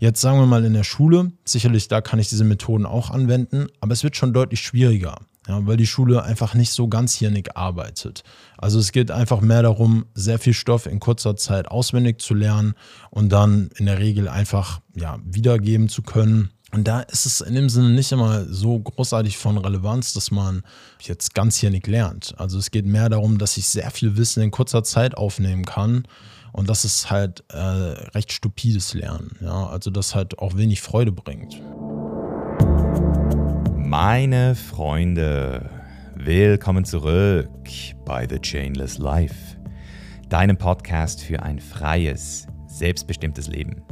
[0.00, 3.66] Jetzt sagen wir mal in der Schule, sicherlich da kann ich diese Methoden auch anwenden,
[3.80, 8.22] aber es wird schon deutlich schwieriger, ja, weil die Schule einfach nicht so ganzjährig arbeitet.
[8.56, 12.74] Also es geht einfach mehr darum, sehr viel Stoff in kurzer Zeit auswendig zu lernen
[13.10, 16.50] und dann in der Regel einfach ja, wiedergeben zu können.
[16.70, 20.62] Und da ist es in dem Sinne nicht immer so großartig von Relevanz, dass man
[21.00, 22.34] jetzt ganzjährig lernt.
[22.38, 26.04] Also es geht mehr darum, dass ich sehr viel Wissen in kurzer Zeit aufnehmen kann
[26.58, 29.30] und das ist halt äh, recht stupides Lernen.
[29.40, 29.68] Ja?
[29.68, 31.62] Also das halt auch wenig Freude bringt.
[33.76, 35.70] Meine Freunde,
[36.16, 37.48] willkommen zurück
[38.04, 39.56] bei The Chainless Life,
[40.28, 43.82] deinem Podcast für ein freies, selbstbestimmtes Leben.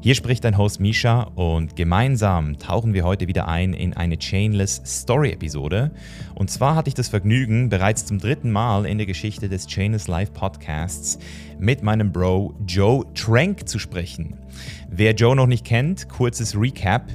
[0.00, 4.80] Hier spricht dein Host Misha und gemeinsam tauchen wir heute wieder ein in eine Chainless
[4.84, 5.90] Story Episode.
[6.34, 10.08] Und zwar hatte ich das Vergnügen, bereits zum dritten Mal in der Geschichte des Chainless
[10.08, 11.18] Live Podcasts
[11.58, 14.38] mit meinem Bro Joe Trank zu sprechen.
[14.88, 17.10] Wer Joe noch nicht kennt, kurzes Recap.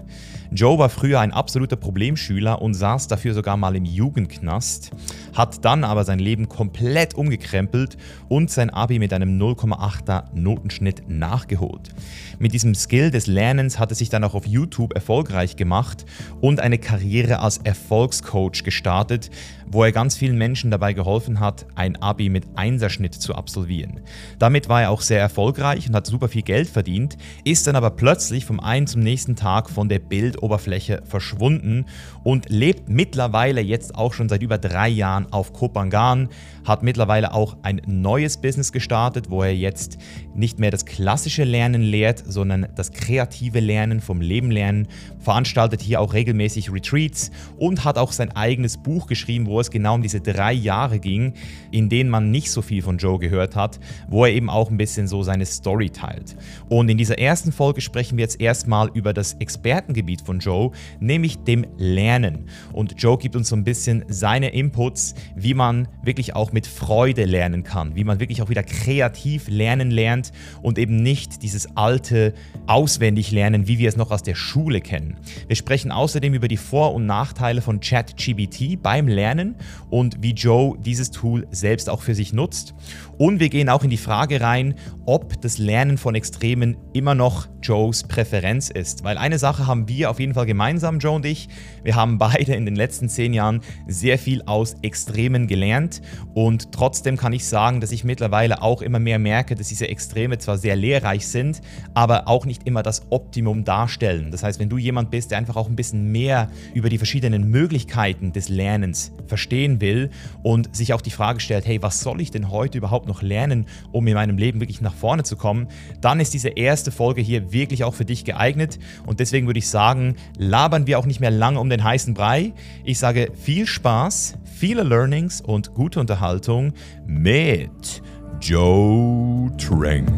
[0.56, 4.92] Joe war früher ein absoluter Problemschüler und saß dafür sogar mal im Jugendknast,
[5.34, 7.98] hat dann aber sein Leben komplett umgekrempelt
[8.30, 11.90] und sein Abi mit einem 0,8er Notenschnitt nachgeholt.
[12.38, 16.06] Mit diesem Skill des Lernens hat er sich dann auch auf YouTube erfolgreich gemacht
[16.40, 19.32] und eine Karriere als Erfolgscoach gestartet,
[19.66, 24.02] wo er ganz vielen Menschen dabei geholfen hat, ein Abi mit Einserschnitt zu absolvieren.
[24.38, 27.90] Damit war er auch sehr erfolgreich und hat super viel Geld verdient, ist dann aber
[27.90, 30.00] plötzlich vom einen zum nächsten Tag von der
[30.44, 31.86] Bildoberfläche verschwunden
[32.24, 36.30] und lebt mittlerweile jetzt auch schon seit über drei Jahren auf Kopangan,
[36.66, 39.98] hat mittlerweile auch ein neues Business gestartet, wo er jetzt
[40.36, 44.88] nicht mehr das klassische Lernen lehrt, sondern das kreative Lernen vom Leben lernen,
[45.20, 49.96] veranstaltet hier auch regelmäßig Retreats und hat auch sein eigenes Buch geschrieben, wo es genau
[49.96, 51.34] um diese drei Jahre ging,
[51.72, 54.78] in denen man nicht so viel von Joe gehört hat, wo er eben auch ein
[54.78, 56.36] bisschen so seine Story teilt.
[56.70, 61.38] Und in dieser ersten Folge sprechen wir jetzt erstmal über das Expertengebiet von Joe, nämlich
[61.40, 62.50] dem Lernen.
[62.72, 67.26] Und Joe gibt uns so ein bisschen seine Inputs, wie man wirklich auch mit Freude
[67.26, 72.34] lernen kann, wie man wirklich auch wieder kreativ lernen lernt und eben nicht dieses alte
[72.68, 75.18] auswendig lernen, wie wir es noch aus der Schule kennen.
[75.48, 79.56] Wir sprechen außerdem über die Vor- und Nachteile von ChatGBT beim Lernen
[79.90, 82.74] und wie Joe dieses Tool selbst auch für sich nutzt.
[83.18, 84.76] Und wir gehen auch in die Frage rein,
[85.06, 89.04] ob das Lernen von Extremen immer noch Joes Präferenz ist.
[89.04, 91.48] Weil eine Sache haben wir auf jeden Fall gemeinsam, Joe und ich.
[91.84, 96.02] Wir haben beide in den letzten zehn Jahren sehr viel aus Extremen gelernt.
[96.34, 100.38] Und trotzdem kann ich sagen, dass ich mittlerweile auch immer mehr merke, dass diese Extreme
[100.38, 101.62] zwar sehr lehrreich sind,
[101.94, 104.32] aber auch nicht immer das Optimum darstellen.
[104.32, 107.50] Das heißt, wenn du jemand bist, der einfach auch ein bisschen mehr über die verschiedenen
[107.50, 110.10] Möglichkeiten des Lernens verstehen will
[110.42, 113.68] und sich auch die Frage stellt, hey, was soll ich denn heute überhaupt noch lernen,
[113.92, 115.68] um in meinem Leben wirklich nach vorne zu kommen,
[116.02, 118.80] dann ist diese erste Folge hier wirklich auch für dich geeignet.
[119.06, 122.54] Und deswegen würde ich sagen, labern wir auch nicht mehr lange um den heißen Brei.
[122.84, 126.74] Ich sage viel Spaß, viele Learnings und gute Unterhaltung
[127.08, 128.02] mit
[128.42, 130.12] Joe Trank.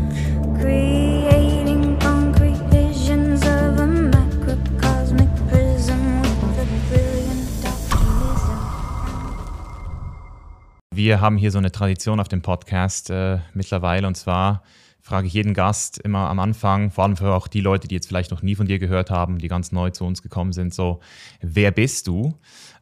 [10.92, 14.64] Wir haben hier so eine Tradition auf dem Podcast äh, mittlerweile und zwar
[15.06, 18.08] frage ich jeden Gast immer am Anfang, vor allem für auch die Leute, die jetzt
[18.08, 21.00] vielleicht noch nie von dir gehört haben, die ganz neu zu uns gekommen sind, so,
[21.42, 22.34] wer bist du?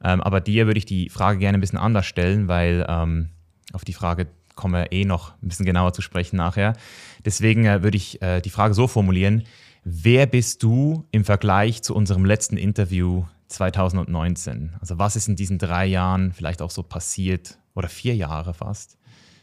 [0.01, 3.28] Ähm, aber dir würde ich die Frage gerne ein bisschen anders stellen, weil ähm,
[3.73, 6.78] auf die Frage kommen wir eh noch ein bisschen genauer zu sprechen nachher.
[7.25, 9.44] Deswegen äh, würde ich äh, die Frage so formulieren,
[9.83, 14.72] wer bist du im Vergleich zu unserem letzten Interview 2019?
[14.79, 18.97] Also was ist in diesen drei Jahren vielleicht auch so passiert oder vier Jahre fast?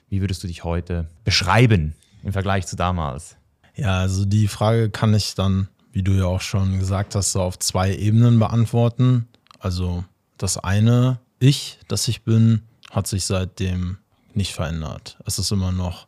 [0.09, 3.37] Wie würdest du dich heute beschreiben im Vergleich zu damals?
[3.75, 7.41] Ja, also die Frage kann ich dann, wie du ja auch schon gesagt hast, so
[7.41, 9.29] auf zwei Ebenen beantworten.
[9.59, 10.05] Also
[10.39, 13.99] das eine, ich, das ich bin, hat sich seitdem
[14.35, 15.19] nicht verändert.
[15.27, 16.07] Es ist immer noch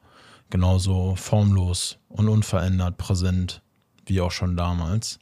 [0.51, 3.63] genauso formlos und unverändert präsent
[4.07, 5.19] wie auch schon damals.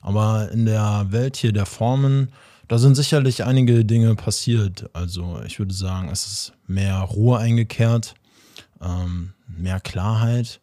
[0.00, 2.32] Aber in der Welt hier der Formen,
[2.68, 4.88] da sind sicherlich einige Dinge passiert.
[4.92, 8.14] Also ich würde sagen, es ist mehr Ruhe eingekehrt,
[8.80, 10.60] ähm, mehr Klarheit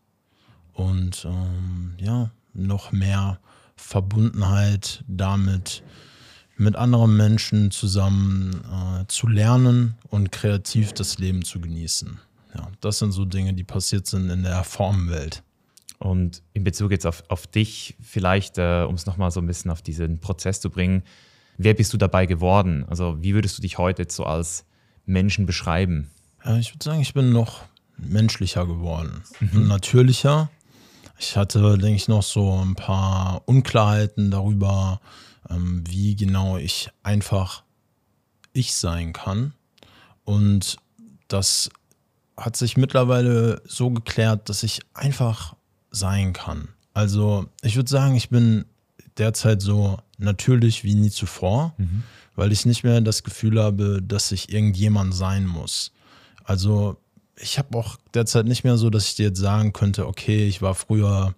[0.73, 3.39] und ähm, ja, noch mehr
[3.75, 5.83] Verbundenheit damit,
[6.57, 12.19] mit anderen Menschen zusammen äh, zu lernen und kreativ das Leben zu genießen.
[12.55, 15.43] Ja, das sind so Dinge, die passiert sind in der Formenwelt.
[15.99, 19.71] Und in Bezug jetzt auf, auf dich, vielleicht, äh, um es nochmal so ein bisschen
[19.71, 21.03] auf diesen Prozess zu bringen,
[21.57, 22.85] wer bist du dabei geworden?
[22.87, 24.65] Also wie würdest du dich heute jetzt so als
[25.05, 26.09] Menschen beschreiben?
[26.43, 27.63] Ja, ich würde sagen, ich bin noch
[27.97, 30.49] menschlicher geworden, natürlicher.
[31.17, 34.99] Ich hatte, denke ich, noch so ein paar Unklarheiten darüber,
[35.49, 37.63] ähm, wie genau ich einfach
[38.53, 39.53] ich sein kann.
[40.23, 40.77] Und
[41.27, 41.69] das
[42.37, 45.55] hat sich mittlerweile so geklärt, dass ich einfach
[45.91, 46.69] sein kann.
[46.93, 48.65] Also ich würde sagen, ich bin
[49.17, 52.03] derzeit so natürlich wie nie zuvor, mhm.
[52.35, 55.91] weil ich nicht mehr das Gefühl habe, dass ich irgendjemand sein muss.
[56.43, 56.97] Also
[57.39, 60.61] ich habe auch derzeit nicht mehr so, dass ich dir jetzt sagen könnte, okay, ich
[60.61, 61.33] war früher,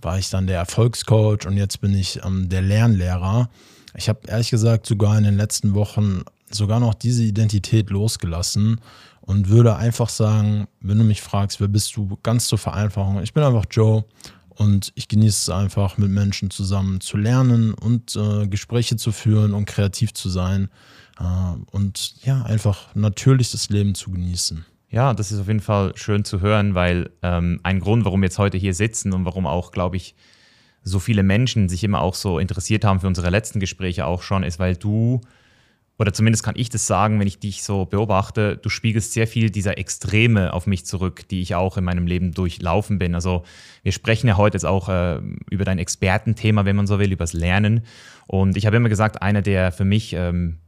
[0.00, 3.48] war ich dann der Erfolgscoach und jetzt bin ich ähm, der Lernlehrer.
[3.96, 8.80] Ich habe ehrlich gesagt sogar in den letzten Wochen sogar noch diese Identität losgelassen
[9.20, 13.32] und würde einfach sagen, wenn du mich fragst, wer bist du, ganz zur Vereinfachung, ich
[13.32, 14.04] bin einfach Joe
[14.48, 19.52] und ich genieße es einfach, mit Menschen zusammen zu lernen und äh, Gespräche zu führen
[19.52, 20.68] und kreativ zu sein
[21.18, 21.24] äh,
[21.70, 24.64] und ja, einfach natürlich das Leben zu genießen.
[24.94, 28.26] Ja, das ist auf jeden Fall schön zu hören, weil ähm, ein Grund, warum wir
[28.26, 30.14] jetzt heute hier sitzen und warum auch, glaube ich,
[30.84, 34.44] so viele Menschen sich immer auch so interessiert haben für unsere letzten Gespräche auch schon,
[34.44, 35.20] ist, weil du,
[35.98, 39.50] oder zumindest kann ich das sagen, wenn ich dich so beobachte, du spiegelst sehr viel
[39.50, 43.16] dieser Extreme auf mich zurück, die ich auch in meinem Leben durchlaufen bin.
[43.16, 43.42] Also
[43.82, 45.20] wir sprechen ja heute jetzt auch äh,
[45.50, 47.80] über dein Expertenthema, wenn man so will, übers Lernen.
[48.28, 50.58] Und ich habe immer gesagt, einer der für mich ähm,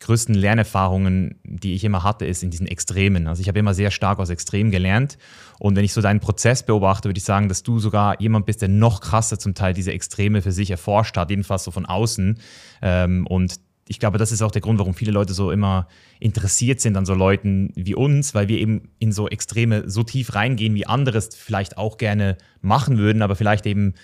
[0.00, 3.26] größten Lernerfahrungen, die ich immer hatte, ist in diesen Extremen.
[3.26, 5.18] Also ich habe immer sehr stark aus Extremen gelernt.
[5.58, 8.62] Und wenn ich so deinen Prozess beobachte, würde ich sagen, dass du sogar jemand bist,
[8.62, 12.38] der noch krasser zum Teil diese Extreme für sich erforscht hat, jedenfalls so von außen.
[12.82, 13.56] Ähm, und
[13.88, 15.88] ich glaube, das ist auch der Grund, warum viele Leute so immer
[16.20, 20.34] interessiert sind an so Leuten wie uns, weil wir eben in so Extreme so tief
[20.34, 23.94] reingehen, wie andere es vielleicht auch gerne machen würden, aber vielleicht eben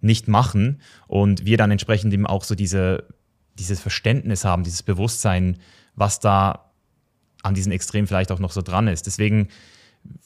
[0.00, 0.80] nicht machen.
[1.06, 3.04] Und wir dann entsprechend eben auch so diese
[3.58, 5.58] dieses Verständnis haben, dieses Bewusstsein,
[5.94, 6.72] was da
[7.42, 9.06] an diesen Extremen vielleicht auch noch so dran ist.
[9.06, 9.48] Deswegen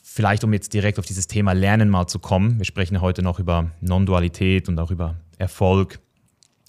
[0.03, 2.59] vielleicht, um jetzt direkt auf dieses Thema Lernen mal zu kommen.
[2.59, 6.01] Wir sprechen heute noch über Non-Dualität und auch über Erfolg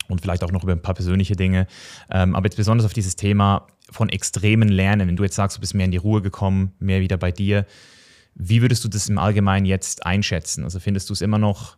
[0.08, 1.68] und vielleicht auch noch über ein paar persönliche Dinge.
[2.10, 5.08] Ähm, aber jetzt besonders auf dieses Thema von extremen Lernen.
[5.08, 7.66] Wenn du jetzt sagst, du bist mehr in die Ruhe gekommen, mehr wieder bei dir,
[8.36, 10.64] wie würdest du das im Allgemeinen jetzt einschätzen?
[10.64, 11.78] Also findest du es immer noch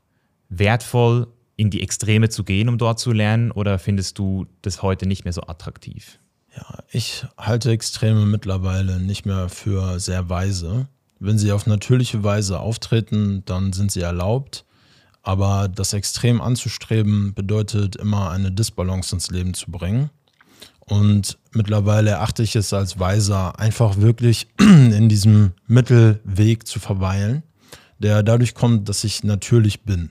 [0.50, 1.28] wertvoll,
[1.62, 3.52] in die Extreme zu gehen, um dort zu lernen?
[3.52, 6.18] Oder findest du das heute nicht mehr so attraktiv?
[6.58, 10.88] Ja, ich halte Extreme mittlerweile nicht mehr für sehr weise.
[11.20, 14.66] Wenn sie auf natürliche Weise auftreten, dann sind sie erlaubt.
[15.22, 20.10] Aber das Extrem anzustreben bedeutet immer eine Disbalance ins Leben zu bringen.
[20.80, 27.44] Und mittlerweile erachte ich es als weiser, einfach wirklich in diesem Mittelweg zu verweilen,
[28.00, 30.10] der dadurch kommt, dass ich natürlich bin.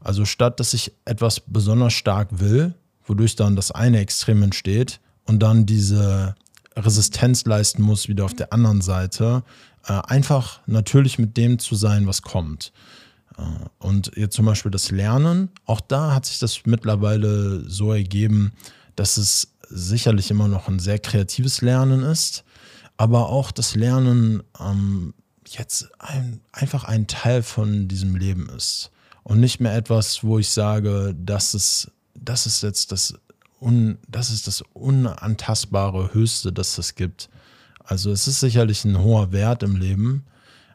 [0.00, 2.74] Also statt dass ich etwas besonders stark will,
[3.04, 6.34] wodurch dann das eine Extrem entsteht und dann diese
[6.76, 9.42] Resistenz leisten muss, wieder auf der anderen Seite,
[9.86, 12.72] äh, einfach natürlich mit dem zu sein, was kommt.
[13.36, 13.42] Äh,
[13.78, 18.52] und jetzt zum Beispiel das Lernen, auch da hat sich das mittlerweile so ergeben,
[18.96, 22.44] dass es sicherlich immer noch ein sehr kreatives Lernen ist,
[22.96, 25.14] aber auch das Lernen ähm,
[25.46, 28.90] jetzt ein, einfach ein Teil von diesem Leben ist
[29.22, 33.14] und nicht mehr etwas, wo ich sage, das ist, das ist jetzt das,
[33.60, 37.28] un, das ist das unantastbare Höchste, das es gibt.
[37.84, 40.24] Also es ist sicherlich ein hoher Wert im Leben,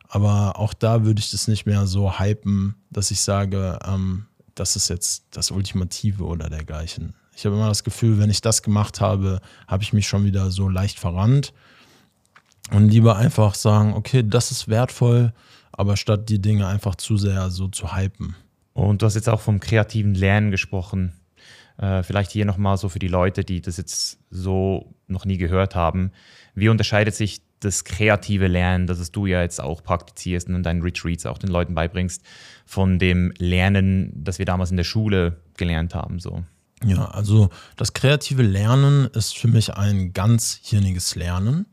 [0.09, 4.75] aber auch da würde ich das nicht mehr so hypen, dass ich sage, ähm, das
[4.75, 7.13] ist jetzt das Ultimative oder dergleichen.
[7.35, 10.51] Ich habe immer das Gefühl, wenn ich das gemacht habe, habe ich mich schon wieder
[10.51, 11.53] so leicht verrannt
[12.71, 15.33] und lieber einfach sagen, okay, das ist wertvoll,
[15.77, 18.35] aber statt die Dinge einfach zu sehr so zu hypen.
[18.73, 21.13] Und du hast jetzt auch vom kreativen Lernen gesprochen.
[21.77, 25.75] Äh, vielleicht hier nochmal so für die Leute, die das jetzt so noch nie gehört
[25.75, 26.11] haben.
[26.55, 30.81] Wie unterscheidet sich das kreative Lernen, das du ja jetzt auch praktizierst und in deinen
[30.81, 32.21] Retreats auch den Leuten beibringst,
[32.65, 36.19] von dem Lernen, das wir damals in der Schule gelernt haben?
[36.19, 36.43] So?
[36.83, 41.65] Ja, also das kreative Lernen ist für mich ein ganzhirniges Lernen.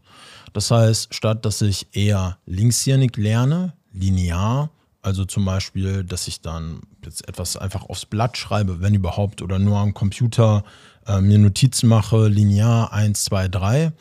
[0.53, 4.71] Das heißt, statt dass ich eher linkshirnig lerne, linear,
[5.03, 9.59] also zum Beispiel, dass ich dann jetzt etwas einfach aufs Blatt schreibe, wenn überhaupt, oder
[9.59, 10.63] nur am Computer
[11.07, 13.93] äh, mir Notizen mache, linear 1, 2, 3, äh,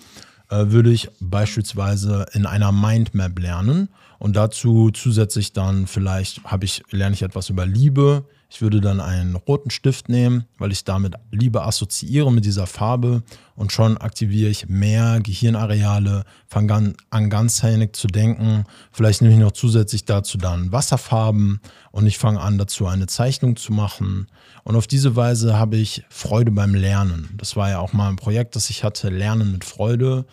[0.50, 3.90] würde ich beispielsweise in einer Mindmap lernen.
[4.20, 9.00] Und dazu zusätzlich dann vielleicht habe ich, lerne ich etwas über Liebe, Ich würde dann
[9.00, 13.24] einen roten Stift nehmen, weil ich damit lieber assoziiere mit dieser Farbe
[13.56, 18.66] und schon aktiviere ich mehr Gehirnareale, fange an ganzhändig zu denken.
[18.92, 23.56] Vielleicht nehme ich noch zusätzlich dazu dann Wasserfarben und ich fange an dazu eine Zeichnung
[23.56, 24.28] zu machen.
[24.66, 27.30] Und auf diese Weise habe ich Freude beim Lernen.
[27.38, 30.26] Das war ja auch mal ein Projekt, das ich hatte, Lernen mit Freude.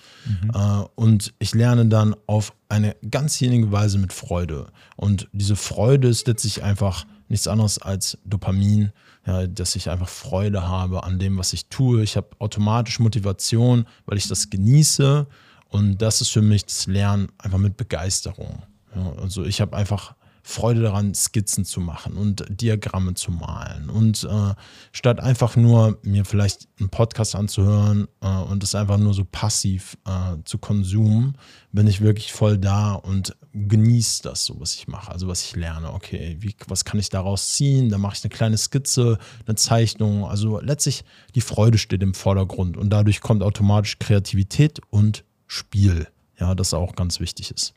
[0.52, 0.58] Äh,
[0.96, 4.66] und ich lerne dann auf eine ganzjährige Weise mit Freude.
[4.96, 8.92] Und diese Freude ist letztlich einfach nichts anderes als Dopamin,
[9.26, 12.02] ja, dass ich einfach Freude habe an dem, was ich tue.
[12.02, 15.26] Ich habe automatisch Motivation, weil ich das genieße.
[15.68, 18.62] Und das ist für mich das Lernen einfach mit Begeisterung.
[18.94, 20.14] Ja, also ich habe einfach
[20.48, 23.90] Freude daran, Skizzen zu machen und Diagramme zu malen.
[23.90, 24.54] Und äh,
[24.92, 29.98] statt einfach nur mir vielleicht einen Podcast anzuhören äh, und es einfach nur so passiv
[30.06, 31.36] äh, zu konsumen,
[31.70, 35.54] bin ich wirklich voll da und genieße das so, was ich mache, also was ich
[35.54, 35.92] lerne.
[35.92, 37.90] Okay, wie, was kann ich daraus ziehen?
[37.90, 40.24] Da mache ich eine kleine Skizze, eine Zeichnung.
[40.24, 46.08] Also letztlich die Freude steht im Vordergrund und dadurch kommt automatisch Kreativität und Spiel.
[46.40, 47.74] Ja, das auch ganz wichtig ist.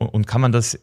[0.00, 0.80] Und, kann man das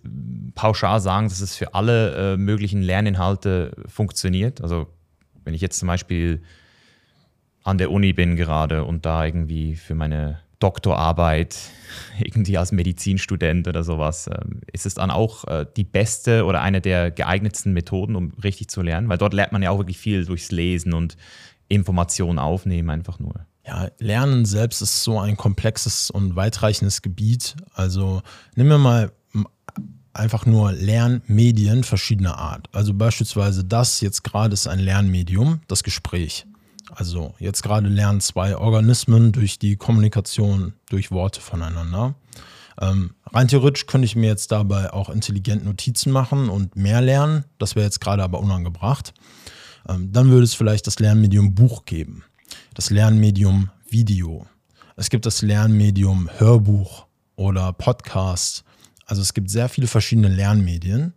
[0.53, 4.62] pauschal sagen, dass es für alle äh, möglichen Lerninhalte funktioniert?
[4.62, 4.88] Also
[5.43, 6.43] wenn ich jetzt zum Beispiel
[7.63, 11.57] an der Uni bin gerade und da irgendwie für meine Doktorarbeit
[12.19, 16.79] irgendwie als Medizinstudent oder sowas, ähm, ist es dann auch äh, die beste oder eine
[16.79, 19.09] der geeignetsten Methoden, um richtig zu lernen?
[19.09, 21.17] Weil dort lernt man ja auch wirklich viel durchs Lesen und
[21.69, 23.47] Informationen aufnehmen einfach nur.
[23.67, 27.57] Ja, Lernen selbst ist so ein komplexes und weitreichendes Gebiet.
[27.74, 28.21] Also
[28.55, 29.12] nehmen wir mal
[30.13, 32.69] einfach nur Lernmedien verschiedener Art.
[32.71, 36.47] Also beispielsweise das jetzt gerade ist ein Lernmedium, das Gespräch.
[36.91, 42.15] Also jetzt gerade lernen zwei Organismen durch die Kommunikation durch Worte voneinander.
[42.79, 47.43] Ähm, rein theoretisch könnte ich mir jetzt dabei auch intelligent Notizen machen und mehr lernen.
[47.57, 49.13] Das wäre jetzt gerade aber unangebracht.
[49.89, 52.24] Ähm, dann würde es vielleicht das Lernmedium Buch geben
[52.73, 54.45] das Lernmedium Video.
[54.95, 58.63] Es gibt das Lernmedium Hörbuch oder Podcast.
[59.05, 61.13] Also es gibt sehr viele verschiedene Lernmedien,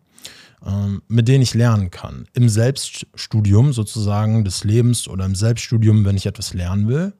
[0.66, 2.26] ähm, mit denen ich lernen kann.
[2.34, 7.12] Im Selbststudium sozusagen des Lebens oder im Selbststudium, wenn ich etwas lernen will.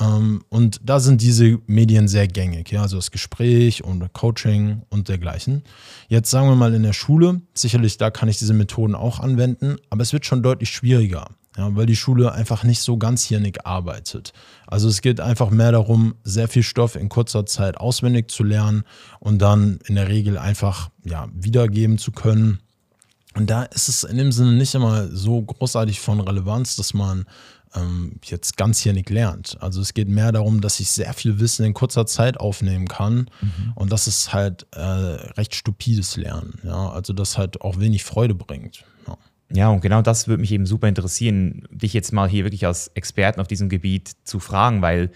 [0.00, 5.08] Ähm, und da sind diese Medien sehr gängig, ja, also das Gespräch und Coaching und
[5.08, 5.62] dergleichen.
[6.08, 9.76] Jetzt sagen wir mal in der Schule, sicherlich da kann ich diese Methoden auch anwenden,
[9.90, 11.28] aber es wird schon deutlich schwieriger.
[11.56, 14.32] Ja, weil die Schule einfach nicht so ganzjährig arbeitet.
[14.66, 18.84] Also es geht einfach mehr darum, sehr viel Stoff in kurzer Zeit auswendig zu lernen
[19.20, 22.60] und dann in der Regel einfach ja, wiedergeben zu können.
[23.34, 27.26] Und da ist es in dem Sinne nicht immer so großartig von Relevanz, dass man
[27.74, 29.56] ähm, jetzt ganzjährig lernt.
[29.60, 33.30] Also es geht mehr darum, dass ich sehr viel Wissen in kurzer Zeit aufnehmen kann.
[33.40, 33.72] Mhm.
[33.74, 36.58] Und das ist halt äh, recht stupides Lernen.
[36.64, 36.90] Ja?
[36.90, 38.84] Also das halt auch wenig Freude bringt.
[39.52, 39.68] Ja.
[39.70, 43.40] Und genau das würde mich eben super interessieren, dich jetzt mal hier wirklich als Experten
[43.40, 45.10] auf diesem Gebiet zu fragen, weil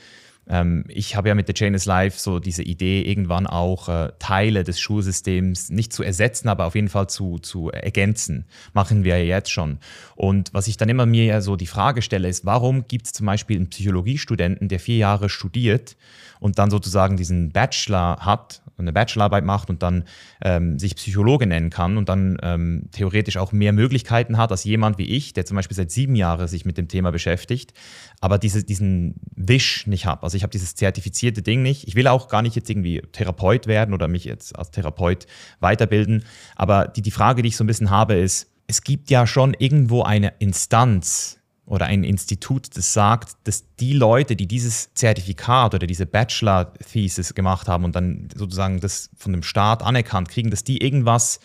[0.48, 4.12] ähm, ich habe ja mit The Chain is Life so diese Idee, irgendwann auch äh,
[4.18, 8.46] Teile des Schulsystems nicht zu ersetzen, aber auf jeden Fall zu, zu ergänzen.
[8.72, 9.78] Machen wir ja jetzt schon.
[10.14, 13.12] Und was ich dann immer mir ja so die Frage stelle, ist, warum gibt es
[13.12, 15.96] zum Beispiel einen Psychologiestudenten, der vier Jahre studiert
[16.38, 20.04] und dann sozusagen diesen Bachelor hat, eine Bachelorarbeit macht und dann
[20.42, 24.98] ähm, sich Psychologe nennen kann und dann ähm, theoretisch auch mehr Möglichkeiten hat als jemand
[24.98, 27.72] wie ich, der zum Beispiel seit sieben Jahren sich mit dem Thema beschäftigt,
[28.20, 30.22] aber diese, diesen Wisch nicht habe.
[30.22, 31.86] Also ich habe dieses zertifizierte Ding nicht.
[31.88, 35.26] Ich will auch gar nicht jetzt irgendwie Therapeut werden oder mich jetzt als Therapeut
[35.60, 36.24] weiterbilden.
[36.54, 39.54] Aber die, die Frage, die ich so ein bisschen habe, ist, es gibt ja schon
[39.54, 45.86] irgendwo eine Instanz, oder ein Institut, das sagt, dass die Leute, die dieses Zertifikat oder
[45.86, 50.80] diese Bachelor-Thesis gemacht haben und dann sozusagen das von dem Staat anerkannt kriegen, dass die
[50.80, 51.40] irgendwas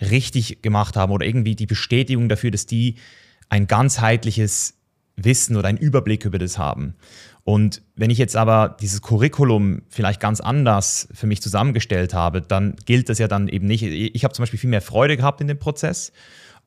[0.00, 2.94] richtig gemacht haben oder irgendwie die Bestätigung dafür, dass die
[3.48, 4.74] ein ganzheitliches
[5.16, 6.94] Wissen oder einen Überblick über das haben.
[7.42, 12.76] Und wenn ich jetzt aber dieses Curriculum vielleicht ganz anders für mich zusammengestellt habe, dann
[12.84, 13.82] gilt das ja dann eben nicht.
[13.82, 16.12] Ich habe zum Beispiel viel mehr Freude gehabt in dem Prozess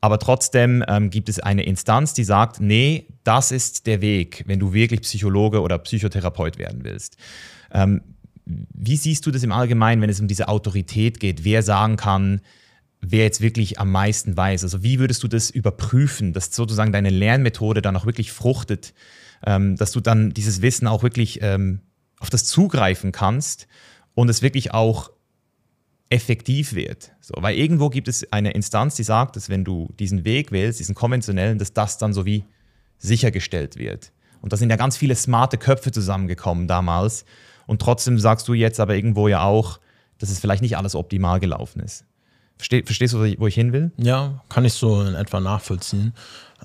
[0.02, 4.60] aber trotzdem ähm, gibt es eine Instanz, die sagt, nee, das ist der Weg, wenn
[4.60, 7.18] du wirklich Psychologe oder Psychotherapeut werden willst.
[7.72, 8.02] Ähm,
[8.46, 12.42] wie siehst du das im Allgemeinen, wenn es um diese Autorität geht, wer sagen kann,
[13.00, 14.64] wer jetzt wirklich am meisten weiß?
[14.64, 18.96] Also wie würdest du das überprüfen, dass sozusagen deine Lernmethode dann auch wirklich fruchtet,
[19.46, 21.82] ähm, dass du dann dieses Wissen auch wirklich ähm,
[22.20, 23.68] auf das zugreifen kannst
[24.16, 25.12] und es wirklich auch
[26.12, 27.12] effektiv wird.
[27.22, 30.80] So, weil irgendwo gibt es eine Instanz, die sagt, dass wenn du diesen Weg wählst,
[30.80, 32.44] diesen konventionellen, dass das dann so wie
[32.98, 34.12] sichergestellt wird.
[34.42, 37.26] Und da sind ja ganz viele smarte Köpfe zusammengekommen damals.
[37.66, 39.80] Und trotzdem sagst du jetzt aber irgendwo ja auch,
[40.18, 42.06] dass es vielleicht nicht alles optimal gelaufen ist.
[42.58, 43.92] Versteh, verstehst du, wo ich, hin will?
[43.98, 46.14] Ja, kann ich so in etwa nachvollziehen.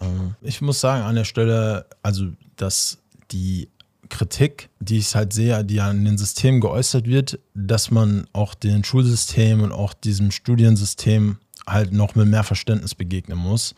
[0.00, 2.26] Ähm, Ich muss sagen, an der Stelle, also,
[2.56, 2.98] dass
[3.30, 3.70] die
[4.08, 8.84] Kritik, die ich halt sehe, die an den Systemen geäußert wird, dass man auch den
[8.84, 13.75] Schulsystem und auch diesem Studiensystem halt noch mit mehr Verständnis begegnen muss.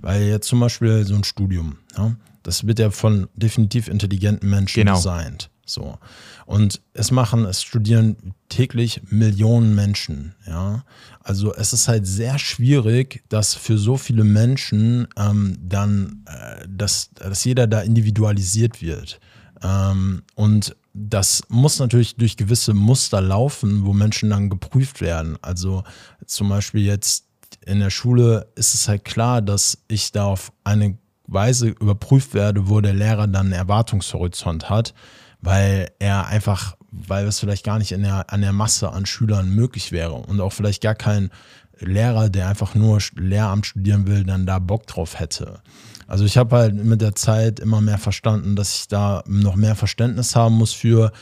[0.00, 4.80] Weil jetzt zum Beispiel so ein Studium, ja, das wird ja von definitiv intelligenten Menschen
[4.80, 4.96] Genau.
[4.96, 5.50] designt.
[5.66, 5.98] So.
[6.46, 8.16] Und es machen, es studieren
[8.48, 10.82] täglich Millionen Menschen, ja.
[11.22, 17.10] Also es ist halt sehr schwierig, dass für so viele Menschen ähm, dann, äh, dass,
[17.10, 19.20] dass jeder da individualisiert wird.
[19.62, 25.38] Ähm, und das muss natürlich durch gewisse Muster laufen, wo Menschen dann geprüft werden.
[25.42, 25.84] Also
[26.26, 27.24] zum Beispiel jetzt
[27.64, 32.68] in der Schule ist es halt klar, dass ich da auf eine Weise überprüft werde,
[32.68, 34.94] wo der Lehrer dann einen Erwartungshorizont hat,
[35.40, 39.50] weil er einfach, weil es vielleicht gar nicht in der, an der Masse an Schülern
[39.50, 41.30] möglich wäre und auch vielleicht gar kein
[41.78, 45.60] Lehrer, der einfach nur Lehramt studieren will, dann da Bock drauf hätte.
[46.08, 49.76] Also ich habe halt mit der Zeit immer mehr verstanden, dass ich da noch mehr
[49.76, 51.12] Verständnis haben muss für,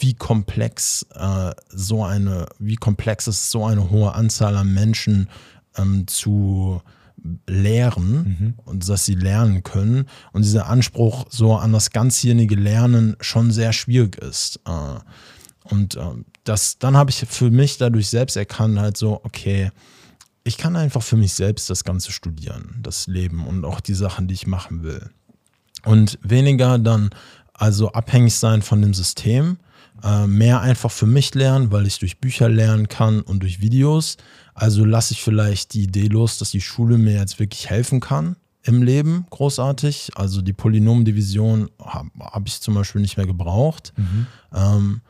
[0.00, 5.28] wie komplex äh, so eine, wie komplex ist so eine hohe Anzahl an Menschen
[5.76, 6.80] ähm, zu
[7.46, 13.50] lehren und dass sie lernen können und dieser Anspruch so an das ganzjährige Lernen schon
[13.50, 14.60] sehr schwierig ist.
[14.66, 15.00] Äh,
[15.64, 19.70] und ähm, das, dann habe ich für mich dadurch selbst erkannt, halt so, okay,
[20.44, 24.28] ich kann einfach für mich selbst das Ganze studieren, das Leben und auch die Sachen,
[24.28, 25.10] die ich machen will.
[25.84, 27.10] Und weniger dann
[27.52, 29.58] also abhängig sein von dem System,
[30.02, 34.16] äh, mehr einfach für mich lernen, weil ich durch Bücher lernen kann und durch Videos.
[34.54, 38.36] Also lasse ich vielleicht die Idee los, dass die Schule mir jetzt wirklich helfen kann
[38.62, 40.12] im Leben, großartig.
[40.16, 43.92] Also die Polynomdivision habe hab ich zum Beispiel nicht mehr gebraucht.
[44.54, 45.00] Ähm,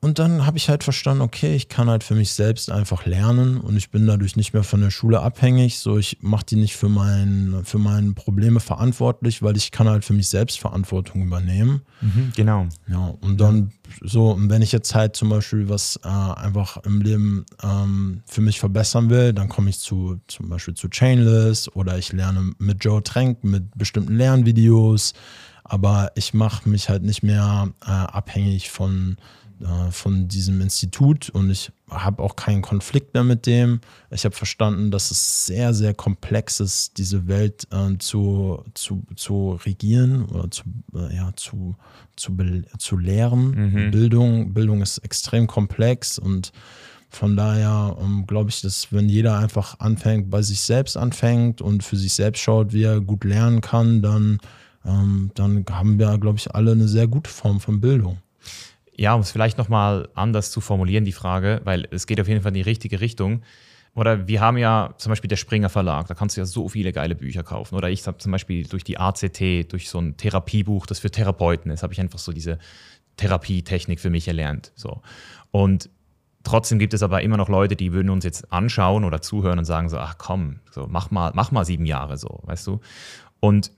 [0.00, 3.58] und dann habe ich halt verstanden, okay, ich kann halt für mich selbst einfach lernen
[3.58, 5.80] und ich bin dadurch nicht mehr von der Schule abhängig.
[5.80, 10.04] So, ich mache die nicht für, mein, für meine Probleme verantwortlich, weil ich kann halt
[10.04, 11.82] für mich selbst Verantwortung übernehmen.
[12.36, 12.68] Genau.
[12.86, 17.00] Ja, und dann so, und wenn ich jetzt halt zum Beispiel was äh, einfach im
[17.00, 21.98] Leben ähm, für mich verbessern will, dann komme ich zu zum Beispiel zu Chainless oder
[21.98, 25.14] ich lerne mit Joe Trank mit bestimmten Lernvideos,
[25.64, 29.16] aber ich mache mich halt nicht mehr äh, abhängig von
[29.60, 33.80] äh, von diesem Institut und ich habe auch keinen Konflikt mehr mit dem.
[34.10, 39.58] Ich habe verstanden, dass es sehr, sehr komplex ist, diese Welt äh, zu, zu, zu
[39.64, 40.62] regieren oder zu,
[40.94, 41.76] äh, ja, zu,
[42.16, 42.36] zu,
[42.78, 43.90] zu lehren.
[43.90, 46.52] Bildung, Bildung ist extrem komplex und
[47.10, 51.82] von daher ähm, glaube ich, dass wenn jeder einfach anfängt, bei sich selbst anfängt und
[51.82, 54.38] für sich selbst schaut, wie er gut lernen kann, dann,
[54.84, 58.18] ähm, dann haben wir, glaube ich, alle eine sehr gute Form von Bildung.
[58.98, 62.42] Ja, um es vielleicht nochmal anders zu formulieren, die Frage, weil es geht auf jeden
[62.42, 63.42] Fall in die richtige Richtung.
[63.94, 66.92] Oder wir haben ja zum Beispiel der Springer Verlag, da kannst du ja so viele
[66.92, 67.76] geile Bücher kaufen.
[67.76, 71.70] Oder ich habe zum Beispiel durch die ACT, durch so ein Therapiebuch, das für Therapeuten
[71.70, 72.58] ist, habe ich einfach so diese
[73.16, 74.72] Therapietechnik für mich erlernt.
[74.74, 75.00] So.
[75.52, 75.90] Und
[76.42, 79.64] trotzdem gibt es aber immer noch Leute, die würden uns jetzt anschauen oder zuhören und
[79.64, 82.80] sagen so, ach komm, so, mach mal, mach mal sieben Jahre so, weißt du.
[83.38, 83.70] Und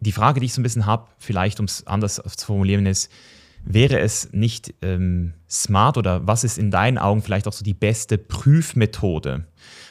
[0.00, 3.10] die Frage, die ich so ein bisschen habe, vielleicht um es anders zu formulieren, ist,
[3.66, 7.74] wäre es nicht ähm, smart oder was ist in deinen Augen vielleicht auch so die
[7.74, 9.44] beste Prüfmethode?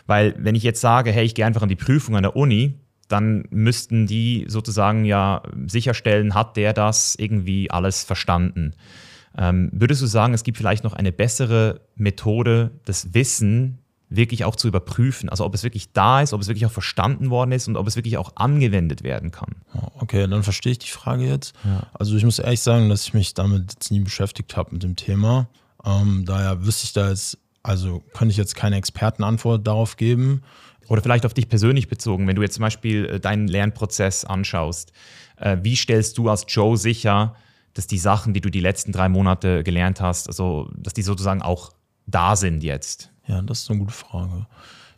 [0.08, 2.80] Weil wenn ich jetzt sage, hey, ich gehe einfach an die Prüfung an der Uni,
[3.08, 8.74] dann müssten die sozusagen ja sicherstellen, hat der das irgendwie alles verstanden?
[9.38, 13.80] Ähm, würdest du sagen, es gibt vielleicht noch eine bessere Methode, das Wissen
[14.16, 15.30] wirklich auch zu überprüfen?
[15.30, 17.88] Also ob es wirklich da ist, ob es wirklich auch verstanden worden ist und ob
[17.88, 19.56] es wirklich auch angewendet werden kann?
[19.74, 21.54] Ja, Okay, dann verstehe ich die Frage jetzt.
[21.94, 24.96] Also ich muss ehrlich sagen, dass ich mich damit jetzt nie beschäftigt habe mit dem
[24.96, 25.48] Thema.
[25.86, 30.44] Ähm, daher wüsste ich da jetzt, also könnte ich jetzt keine Expertenantwort darauf geben.
[30.88, 34.92] Oder vielleicht auf dich persönlich bezogen, wenn du jetzt zum Beispiel äh, deinen Lernprozess anschaust,
[35.38, 37.36] äh, wie stellst du als Joe sicher,
[37.74, 41.42] dass die Sachen, die du die letzten drei Monate gelernt hast, also dass die sozusagen
[41.42, 41.72] auch
[42.06, 43.12] da sind jetzt?
[43.28, 44.46] Ja, das ist eine gute Frage.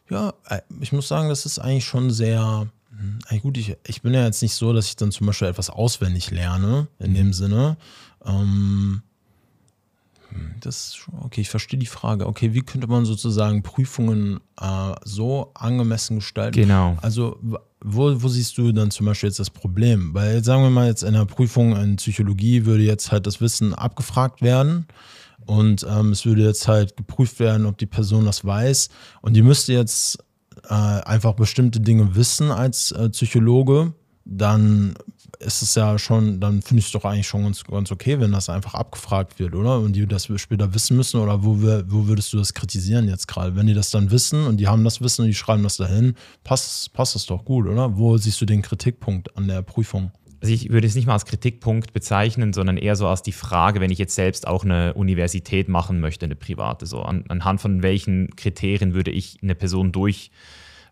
[0.09, 2.67] Ja, äh, ich muss sagen, das ist eigentlich schon sehr.
[2.97, 5.47] hm, eigentlich gut, ich, ich bin ja jetzt nicht so, dass ich dann zum Beispiel
[5.47, 7.77] etwas auswendig lerne, in dem Sinne.
[8.25, 9.01] Ähm,
[10.29, 12.27] hm, das okay, ich verstehe die Frage.
[12.27, 16.59] Okay, wie könnte man sozusagen Prüfungen äh, so angemessen gestalten?
[16.59, 16.97] Genau.
[17.01, 17.39] Also,
[17.79, 20.13] wo, wo siehst du dann zum Beispiel jetzt das Problem?
[20.13, 23.39] Weil jetzt sagen wir mal, jetzt in einer Prüfung in Psychologie würde jetzt halt das
[23.39, 24.87] Wissen abgefragt werden
[25.47, 28.89] und ähm, es würde jetzt halt geprüft werden, ob die Person das weiß.
[29.21, 30.19] Und die müsste jetzt
[30.69, 33.93] äh, einfach bestimmte Dinge wissen als äh, Psychologe.
[34.25, 34.95] Dann
[35.39, 38.33] ist es ja schon, dann finde ich es doch eigentlich schon ganz, ganz okay, wenn
[38.33, 39.79] das einfach abgefragt wird, oder?
[39.79, 43.27] Und die das später wissen müssen, oder wo, wir, wo würdest du das kritisieren jetzt
[43.27, 43.55] gerade?
[43.55, 46.15] Wenn die das dann wissen und die haben das Wissen und die schreiben das dahin,
[46.43, 47.97] passt, passt das doch gut, oder?
[47.97, 50.11] Wo siehst du den Kritikpunkt an der Prüfung?
[50.39, 53.79] Also ich würde es nicht mal als Kritikpunkt bezeichnen, sondern eher so als die Frage,
[53.79, 57.01] wenn ich jetzt selbst auch eine Universität machen möchte, eine private, so.
[57.01, 60.29] An, anhand von welchen Kriterien würde ich eine Person durch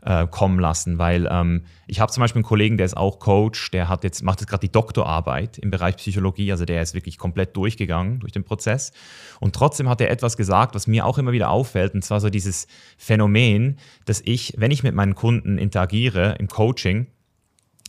[0.05, 3.71] äh, kommen lassen, weil ähm, ich habe zum Beispiel einen Kollegen, der ist auch Coach,
[3.71, 7.17] der hat jetzt, macht jetzt gerade die Doktorarbeit im Bereich Psychologie, also der ist wirklich
[7.17, 8.91] komplett durchgegangen durch den Prozess.
[9.39, 12.29] Und trotzdem hat er etwas gesagt, was mir auch immer wieder auffällt, und zwar so
[12.29, 17.07] dieses Phänomen, dass ich, wenn ich mit meinen Kunden interagiere im Coaching,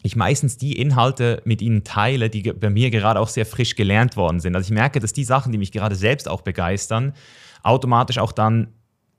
[0.07, 4.17] ich meistens die Inhalte mit ihnen teile, die bei mir gerade auch sehr frisch gelernt
[4.17, 4.55] worden sind.
[4.55, 7.13] Also ich merke, dass die Sachen, die mich gerade selbst auch begeistern,
[7.63, 8.69] automatisch auch dann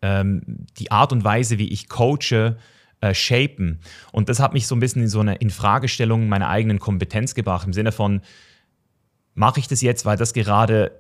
[0.02, 2.58] ähm, die Art und Weise, wie ich coache,
[3.02, 3.80] äh, shapen.
[4.12, 7.68] Und das hat mich so ein bisschen in so eine Infragestellung meiner eigenen Kompetenz gebracht,
[7.68, 8.22] im Sinne von,
[9.36, 10.92] mache ich das jetzt, weil das gerade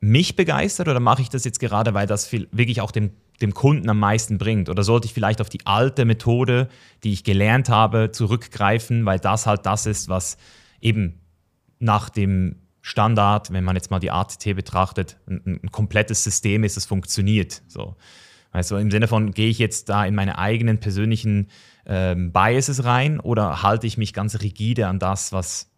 [0.00, 3.10] mich begeistert oder mache ich das jetzt gerade, weil das viel, wirklich auch dem,
[3.42, 4.68] dem Kunden am meisten bringt?
[4.68, 6.68] Oder sollte ich vielleicht auf die alte Methode,
[7.04, 10.36] die ich gelernt habe, zurückgreifen, weil das halt das ist, was
[10.80, 11.20] eben
[11.78, 16.76] nach dem Standard, wenn man jetzt mal die ATT betrachtet, ein, ein komplettes System ist,
[16.76, 17.62] das funktioniert.
[17.68, 17.96] So.
[18.50, 21.48] Also im Sinne von, gehe ich jetzt da in meine eigenen persönlichen
[21.86, 25.70] ähm, Biases rein oder halte ich mich ganz rigide an das, was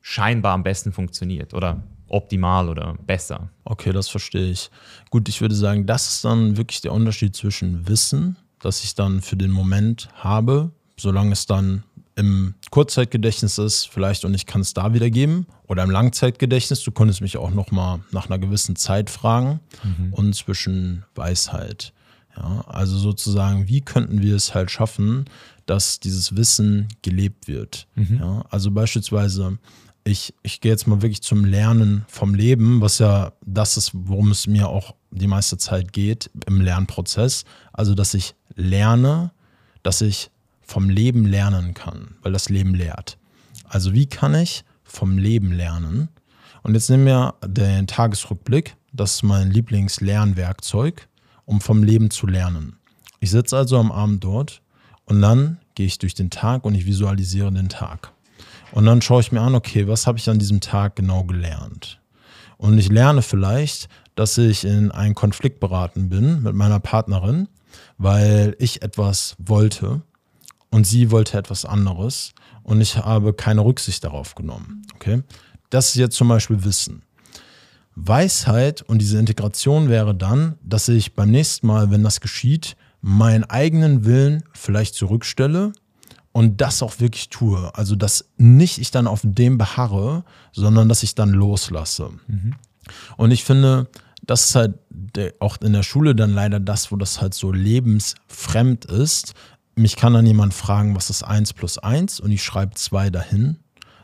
[0.00, 3.48] scheinbar am besten funktioniert oder optimal oder besser?
[3.64, 4.70] Okay, das verstehe ich.
[5.10, 9.20] Gut, ich würde sagen, das ist dann wirklich der Unterschied zwischen Wissen, das ich dann
[9.20, 11.82] für den Moment habe, solange es dann
[12.16, 17.20] im Kurzzeitgedächtnis ist, vielleicht und ich kann es da wiedergeben, oder im Langzeitgedächtnis, du konntest
[17.20, 20.12] mich auch nochmal nach einer gewissen Zeit fragen, mhm.
[20.12, 21.92] und zwischen Weisheit.
[22.36, 25.26] Ja, also sozusagen, wie könnten wir es halt schaffen,
[25.66, 27.86] dass dieses Wissen gelebt wird?
[27.94, 28.18] Mhm.
[28.20, 29.58] Ja, also beispielsweise,
[30.04, 34.30] ich, ich gehe jetzt mal wirklich zum Lernen vom Leben, was ja das ist, worum
[34.30, 37.44] es mir auch die meiste Zeit geht im Lernprozess.
[37.72, 39.32] Also, dass ich lerne,
[39.82, 40.30] dass ich
[40.62, 43.18] vom Leben lernen kann, weil das Leben lehrt.
[43.68, 46.08] Also wie kann ich vom Leben lernen?
[46.62, 48.76] Und jetzt nehmen wir den Tagesrückblick.
[48.92, 51.08] Das ist mein Lieblingslernwerkzeug,
[51.44, 52.76] um vom Leben zu lernen.
[53.20, 54.62] Ich sitze also am Abend dort
[55.04, 58.13] und dann gehe ich durch den Tag und ich visualisiere den Tag.
[58.74, 62.00] Und dann schaue ich mir an, okay, was habe ich an diesem Tag genau gelernt?
[62.56, 67.46] Und ich lerne vielleicht, dass ich in einen Konflikt beraten bin mit meiner Partnerin,
[67.98, 70.02] weil ich etwas wollte
[70.70, 72.34] und sie wollte etwas anderes
[72.64, 74.82] und ich habe keine Rücksicht darauf genommen.
[74.96, 75.22] Okay?
[75.70, 77.02] Das ist jetzt zum Beispiel Wissen.
[77.94, 83.44] Weisheit und diese Integration wäre dann, dass ich beim nächsten Mal, wenn das geschieht, meinen
[83.44, 85.70] eigenen Willen vielleicht zurückstelle
[86.34, 87.72] und das auch wirklich tue.
[87.76, 92.10] Also, dass nicht ich dann auf dem beharre, sondern dass ich dann loslasse.
[92.26, 92.56] Mhm.
[93.16, 93.88] Und ich finde,
[94.20, 94.74] das ist halt
[95.38, 99.34] auch in der Schule dann leider das, wo das halt so lebensfremd ist,
[99.76, 103.58] mich kann dann jemand fragen, was ist 1 plus 1 und ich schreibe 2 dahin.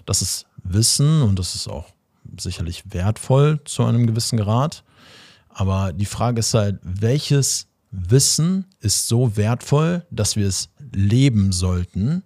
[0.07, 1.87] Das ist Wissen und das ist auch
[2.39, 4.85] sicherlich wertvoll zu einem gewissen Grad.
[5.49, 12.23] Aber die Frage ist halt, welches Wissen ist so wertvoll, dass wir es leben sollten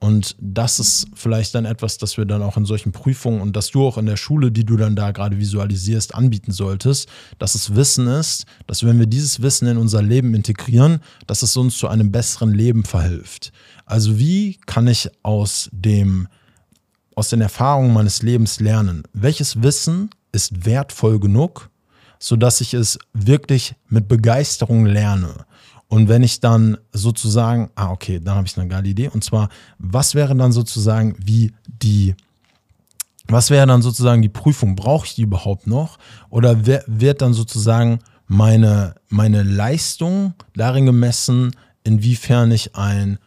[0.00, 3.70] und das ist vielleicht dann etwas, das wir dann auch in solchen Prüfungen und dass
[3.70, 7.08] du auch in der Schule, die du dann da gerade visualisierst, anbieten solltest,
[7.38, 11.56] dass es Wissen ist, dass wenn wir dieses Wissen in unser Leben integrieren, dass es
[11.56, 13.52] uns zu einem besseren Leben verhilft.
[13.86, 16.28] Also wie kann ich aus dem
[17.16, 19.02] aus den Erfahrungen meines Lebens lernen?
[19.12, 21.68] Welches Wissen ist wertvoll genug,
[22.20, 25.44] sodass ich es wirklich mit Begeisterung lerne?
[25.88, 29.08] Und wenn ich dann sozusagen, ah, okay, dann habe ich eine geile Idee.
[29.08, 29.48] Und zwar,
[29.78, 32.14] was wäre dann sozusagen wie die,
[33.26, 34.76] was wäre dann sozusagen die Prüfung?
[34.76, 35.98] Brauche ich die überhaupt noch?
[36.28, 41.52] Oder wird dann sozusagen meine, meine Leistung darin gemessen,
[41.84, 43.18] inwiefern ich ein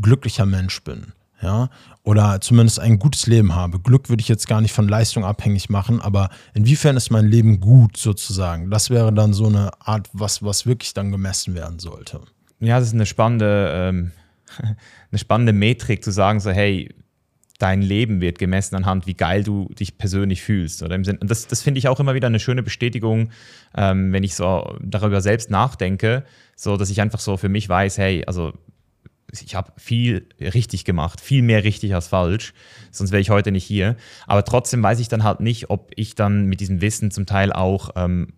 [0.00, 1.12] glücklicher Mensch bin?
[1.42, 1.70] Ja,
[2.02, 3.80] oder zumindest ein gutes Leben habe.
[3.80, 7.60] Glück würde ich jetzt gar nicht von Leistung abhängig machen, aber inwiefern ist mein Leben
[7.60, 8.70] gut sozusagen?
[8.70, 12.20] Das wäre dann so eine Art, was, was wirklich dann gemessen werden sollte.
[12.60, 14.12] Ja, das ist eine spannende, ähm,
[15.10, 16.94] eine spannende Metrik zu sagen, so hey,
[17.60, 20.82] dein Leben wird gemessen anhand, wie geil du dich persönlich fühlst.
[20.82, 23.30] Oder im Sinn, und das, das finde ich auch immer wieder eine schöne Bestätigung,
[23.76, 26.24] ähm, wenn ich so darüber selbst nachdenke,
[26.56, 28.52] so dass ich einfach so für mich weiß, hey, also
[29.32, 32.52] ich habe viel richtig gemacht, viel mehr richtig als falsch,
[32.90, 33.96] sonst wäre ich heute nicht hier.
[34.26, 37.52] Aber trotzdem weiß ich dann halt nicht, ob ich dann mit diesem Wissen zum Teil
[37.52, 38.34] auch ähm,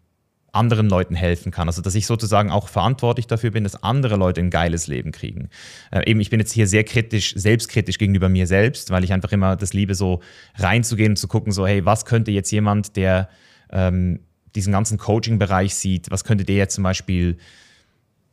[0.52, 1.68] anderen Leuten helfen kann.
[1.68, 5.48] Also dass ich sozusagen auch verantwortlich dafür bin, dass andere Leute ein geiles Leben kriegen.
[5.90, 9.32] Äh, eben, ich bin jetzt hier sehr kritisch, selbstkritisch gegenüber mir selbst, weil ich einfach
[9.32, 10.20] immer das liebe, so
[10.56, 13.28] reinzugehen und zu gucken, so, hey, was könnte jetzt jemand, der
[13.70, 14.20] ähm,
[14.54, 17.38] diesen ganzen Coaching-Bereich sieht, was könnte der jetzt zum Beispiel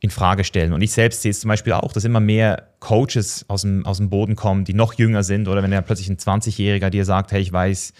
[0.00, 0.72] in Frage stellen.
[0.72, 3.98] Und ich selbst sehe es zum Beispiel auch, dass immer mehr Coaches aus dem, aus
[3.98, 5.46] dem Boden kommen, die noch jünger sind.
[5.46, 7.92] Oder wenn ja plötzlich ein 20-Jähriger dir sagt, hey, ich weiß,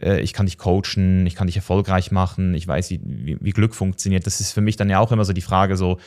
[0.00, 3.50] äh, ich kann dich coachen, ich kann dich erfolgreich machen, ich weiß, wie, wie, wie
[3.50, 4.26] Glück funktioniert.
[4.26, 5.98] Das ist für mich dann ja auch immer so die Frage, so,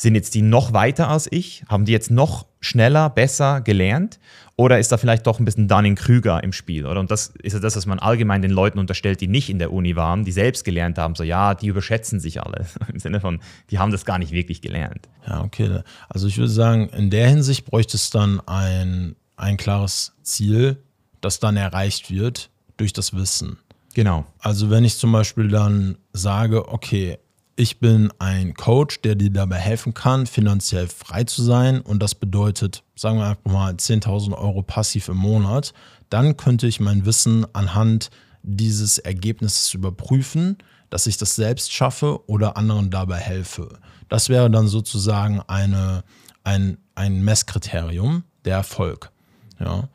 [0.00, 1.62] sind jetzt die noch weiter als ich?
[1.68, 4.18] Haben die jetzt noch schneller, besser gelernt?
[4.56, 6.86] Oder ist da vielleicht doch ein bisschen Dunning-Krüger im Spiel?
[6.86, 7.00] Oder?
[7.00, 9.72] Und das ist ja das, was man allgemein den Leuten unterstellt, die nicht in der
[9.72, 11.14] Uni waren, die selbst gelernt haben.
[11.16, 12.66] So, ja, die überschätzen sich alle.
[12.92, 15.08] Im Sinne von, die haben das gar nicht wirklich gelernt.
[15.26, 15.80] Ja, okay.
[16.08, 20.78] Also ich würde sagen, in der Hinsicht bräuchte es dann ein, ein klares Ziel,
[21.20, 23.58] das dann erreicht wird durch das Wissen.
[23.92, 24.24] Genau.
[24.38, 27.18] Also wenn ich zum Beispiel dann sage, okay,
[27.60, 32.14] ich bin ein Coach, der dir dabei helfen kann, finanziell frei zu sein und das
[32.14, 35.74] bedeutet, sagen wir einfach mal 10.000 Euro passiv im Monat,
[36.08, 38.08] dann könnte ich mein Wissen anhand
[38.42, 40.56] dieses Ergebnisses überprüfen,
[40.88, 43.78] dass ich das selbst schaffe oder anderen dabei helfe.
[44.08, 46.02] Das wäre dann sozusagen eine,
[46.44, 49.12] ein, ein Messkriterium, der Erfolg.
[49.58, 49.90] Ja.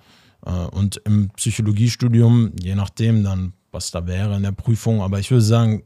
[0.45, 5.31] Äh, und im Psychologiestudium, je nachdem dann, was da wäre in der Prüfung, aber ich
[5.31, 5.81] würde sagen,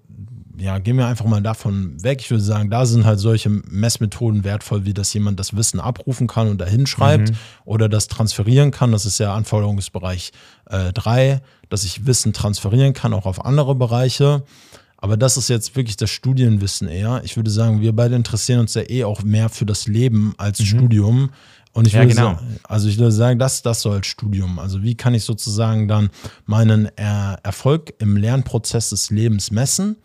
[0.60, 2.20] ja, gehen wir einfach mal davon weg.
[2.22, 6.28] Ich würde sagen, da sind halt solche Messmethoden wertvoll, wie dass jemand das Wissen abrufen
[6.28, 7.36] kann und da hinschreibt mhm.
[7.66, 8.92] oder das transferieren kann.
[8.92, 10.32] Das ist ja Anforderungsbereich
[10.66, 14.44] 3, äh, dass ich Wissen transferieren kann, auch auf andere Bereiche.
[14.98, 17.22] Aber das ist jetzt wirklich das Studienwissen eher.
[17.24, 20.60] Ich würde sagen, wir beide interessieren uns ja eh auch mehr für das Leben als
[20.60, 20.66] mhm.
[20.66, 21.30] Studium.
[21.72, 22.34] Und ich ja, würde genau.
[22.34, 24.60] sagen, also ich würde sagen, das, das so als Studium.
[24.60, 26.10] Also wie kann ich sozusagen dann
[26.46, 29.96] meinen er Erfolg im Lernprozess des Lebens messen?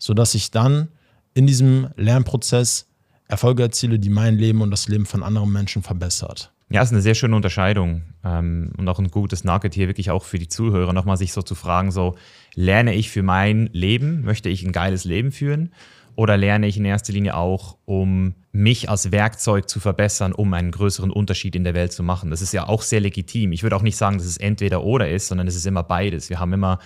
[0.00, 0.88] Sodass ich dann
[1.34, 2.86] in diesem Lernprozess
[3.26, 6.52] Erfolge erziele, die mein Leben und das Leben von anderen Menschen verbessert.
[6.70, 10.24] Ja, ist eine sehr schöne Unterscheidung ähm, und auch ein gutes Nugget hier wirklich auch
[10.24, 12.16] für die Zuhörer, nochmal sich so zu fragen, so
[12.54, 15.72] lerne ich für mein Leben, möchte ich ein geiles Leben führen
[16.16, 20.70] oder lerne ich in erster Linie auch, um mich als Werkzeug zu verbessern, um einen
[20.70, 22.30] größeren Unterschied in der Welt zu machen?
[22.30, 23.52] Das ist ja auch sehr legitim.
[23.52, 26.30] Ich würde auch nicht sagen, dass es entweder oder ist, sondern es ist immer beides.
[26.30, 26.78] Wir haben immer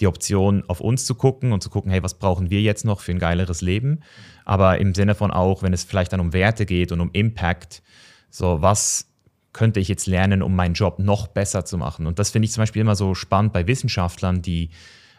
[0.00, 3.00] die Option, auf uns zu gucken und zu gucken, hey, was brauchen wir jetzt noch
[3.00, 4.00] für ein geileres Leben?
[4.44, 7.82] Aber im Sinne von auch, wenn es vielleicht dann um Werte geht und um Impact,
[8.30, 9.08] so was
[9.52, 12.06] könnte ich jetzt lernen, um meinen Job noch besser zu machen?
[12.06, 14.70] Und das finde ich zum Beispiel immer so spannend bei Wissenschaftlern, die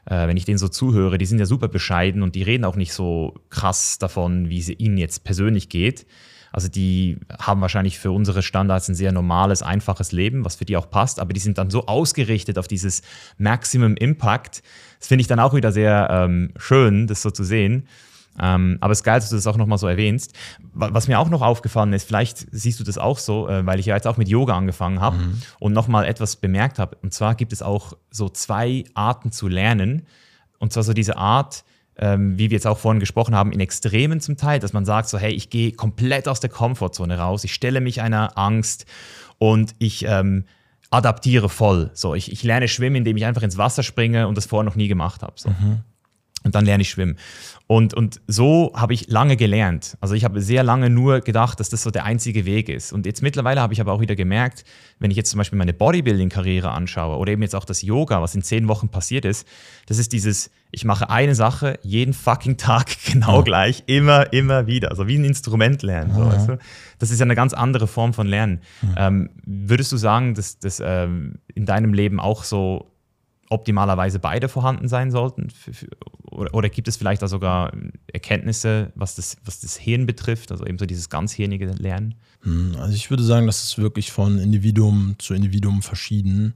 [0.06, 2.76] äh, wenn ich denen so zuhöre, die sind ja super bescheiden und die reden auch
[2.76, 6.06] nicht so krass davon, wie es ihnen jetzt persönlich geht.
[6.56, 10.78] Also die haben wahrscheinlich für unsere Standards ein sehr normales, einfaches Leben, was für die
[10.78, 13.02] auch passt, aber die sind dann so ausgerichtet auf dieses
[13.38, 14.64] Maximum Impact.
[14.98, 17.90] Das finde ich dann auch wieder sehr ähm, schön, das so zu sehen.
[18.40, 20.34] Ähm, aber es ist geil, dass du das auch nochmal so erwähnst.
[20.74, 23.88] Was mir auch noch aufgefallen ist, vielleicht siehst du das auch so, äh, weil ich
[23.88, 25.42] ja jetzt auch mit Yoga angefangen habe mhm.
[25.60, 26.96] und nochmal etwas bemerkt habe.
[27.02, 30.04] Und zwar gibt es auch so zwei Arten zu lernen.
[30.58, 31.65] Und zwar so diese Art,
[31.98, 35.10] ähm, wie wir jetzt auch vorhin gesprochen haben, in Extremen zum Teil, dass man sagt
[35.10, 38.86] so, hey, ich gehe komplett aus der Komfortzone raus, ich stelle mich einer Angst
[39.38, 40.46] und ich ähm,
[40.90, 41.92] adaptiere voll.
[41.94, 44.76] So, ich, ich lerne schwimmen, indem ich einfach ins Wasser springe und das vorher noch
[44.76, 45.34] nie gemacht habe.
[45.36, 45.50] So.
[45.50, 45.82] Mhm.
[46.46, 47.18] Und dann lerne ich schwimmen.
[47.68, 49.98] Und, und so habe ich lange gelernt.
[50.00, 52.94] Also ich habe sehr lange nur gedacht, dass das so der einzige Weg ist.
[52.94, 54.64] Und jetzt mittlerweile habe ich aber auch wieder gemerkt,
[55.00, 58.36] wenn ich jetzt zum Beispiel meine Bodybuilding-Karriere anschaue oder eben jetzt auch das Yoga, was
[58.36, 59.48] in zehn Wochen passiert ist,
[59.88, 63.42] das ist dieses, ich mache eine Sache jeden fucking Tag genau ja.
[63.42, 64.92] gleich, immer, immer wieder.
[64.92, 66.14] Also wie ein Instrument lernen.
[66.14, 66.60] So, weißt du?
[67.00, 68.62] Das ist ja eine ganz andere Form von Lernen.
[68.96, 69.08] Ja.
[69.08, 72.92] Ähm, würdest du sagen, dass das ähm, in deinem Leben auch so
[73.50, 75.50] optimalerweise beide vorhanden sein sollten?
[76.24, 77.72] Oder, oder, gibt es vielleicht da sogar
[78.12, 82.16] Erkenntnisse, was das, was das Hirn betrifft, also eben so dieses ganzhirnige Lernen?
[82.42, 86.56] Hm, also ich würde sagen, das ist wirklich von Individuum zu Individuum verschieden.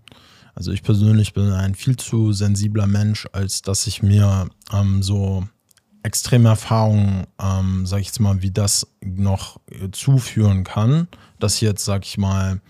[0.55, 5.47] Also ich persönlich bin ein viel zu sensibler Mensch, als dass ich mir ähm, so
[6.03, 9.59] extreme Erfahrungen, ähm, sage ich jetzt mal, wie das noch
[9.91, 11.07] zuführen kann,
[11.39, 12.61] dass jetzt, sag ich mal,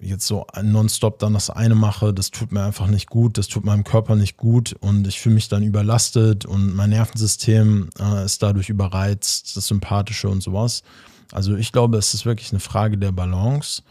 [0.00, 3.64] jetzt so nonstop dann das eine mache, das tut mir einfach nicht gut, das tut
[3.64, 8.42] meinem Körper nicht gut und ich fühle mich dann überlastet und mein Nervensystem äh, ist
[8.42, 10.82] dadurch überreizt, das Sympathische und sowas.
[11.32, 13.82] Also ich glaube, es ist wirklich eine Frage der Balance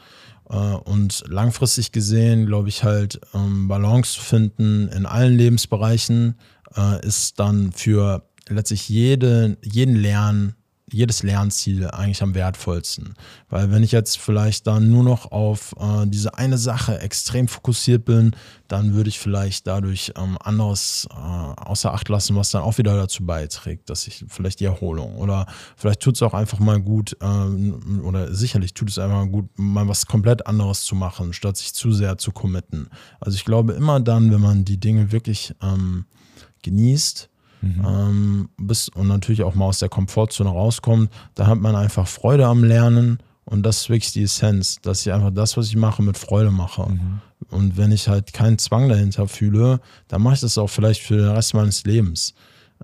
[0.49, 6.36] äh, und langfristig gesehen glaube ich halt, ähm, Balance zu finden in allen Lebensbereichen
[6.75, 10.56] äh, ist dann für letztlich jede, jeden Lernen
[10.89, 13.15] jedes Lernziel eigentlich am wertvollsten.
[13.50, 18.06] Weil wenn ich jetzt vielleicht dann nur noch auf äh, diese eine Sache extrem fokussiert
[18.06, 18.36] bin,
[18.69, 22.95] dann würde ich vielleicht dadurch ähm, anderes äh, außer Acht lassen, was dann auch wieder
[22.95, 25.45] dazu beiträgt, dass ich vielleicht die Erholung oder
[25.76, 29.50] vielleicht tut es auch einfach mal gut äh, oder sicherlich tut es einfach mal gut,
[29.58, 32.89] mal was komplett anderes zu machen, statt sich zu sehr zu committen.
[33.19, 36.06] Also ich glaube immer dann, wenn man die Dinge wirklich ähm,
[36.63, 37.30] genießt,
[37.62, 37.86] Mhm.
[37.86, 42.46] Ähm, bis, und natürlich auch mal aus der Komfortzone rauskommt, da hat man einfach Freude
[42.46, 46.04] am Lernen und das ist wirklich die Essenz, dass ich einfach das, was ich mache,
[46.04, 46.89] mit Freude mache.
[46.89, 47.22] Mhm.
[47.50, 51.15] Und wenn ich halt keinen Zwang dahinter fühle, dann mache ich das auch vielleicht für
[51.15, 52.34] den Rest meines Lebens.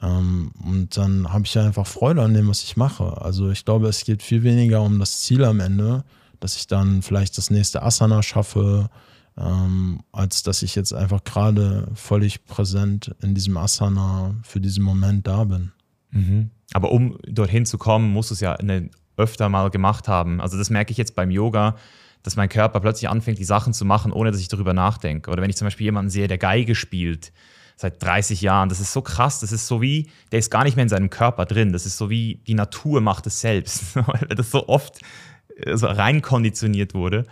[0.02, 3.22] Ähm, und dann habe ich einfach Freude an dem, was ich mache.
[3.22, 6.04] Also ich glaube, es geht viel weniger um das Ziel am Ende,
[6.40, 8.90] dass ich dann vielleicht das nächste Asana schaffe,
[9.38, 15.28] ähm, als dass ich jetzt einfach gerade völlig präsent in diesem Asana für diesen Moment
[15.28, 15.72] da bin.
[16.12, 16.52] Mhm.
[16.74, 20.42] Aber um dorthin zu kommen, musst du es ja eine, öfter mal gemacht haben.
[20.42, 21.76] Also das merke ich jetzt beim Yoga,
[22.24, 25.30] dass mein Körper plötzlich anfängt, die Sachen zu machen, ohne dass ich darüber nachdenke.
[25.30, 27.32] Oder wenn ich zum Beispiel jemanden sehe, der Geige spielt,
[27.76, 28.70] seit 30 Jahren.
[28.70, 31.10] Das ist so krass, das ist so wie, der ist gar nicht mehr in seinem
[31.10, 31.74] Körper drin.
[31.74, 35.00] Das ist so wie, die Natur macht es selbst, weil das so oft
[35.58, 37.26] äh, so reinkonditioniert wurde.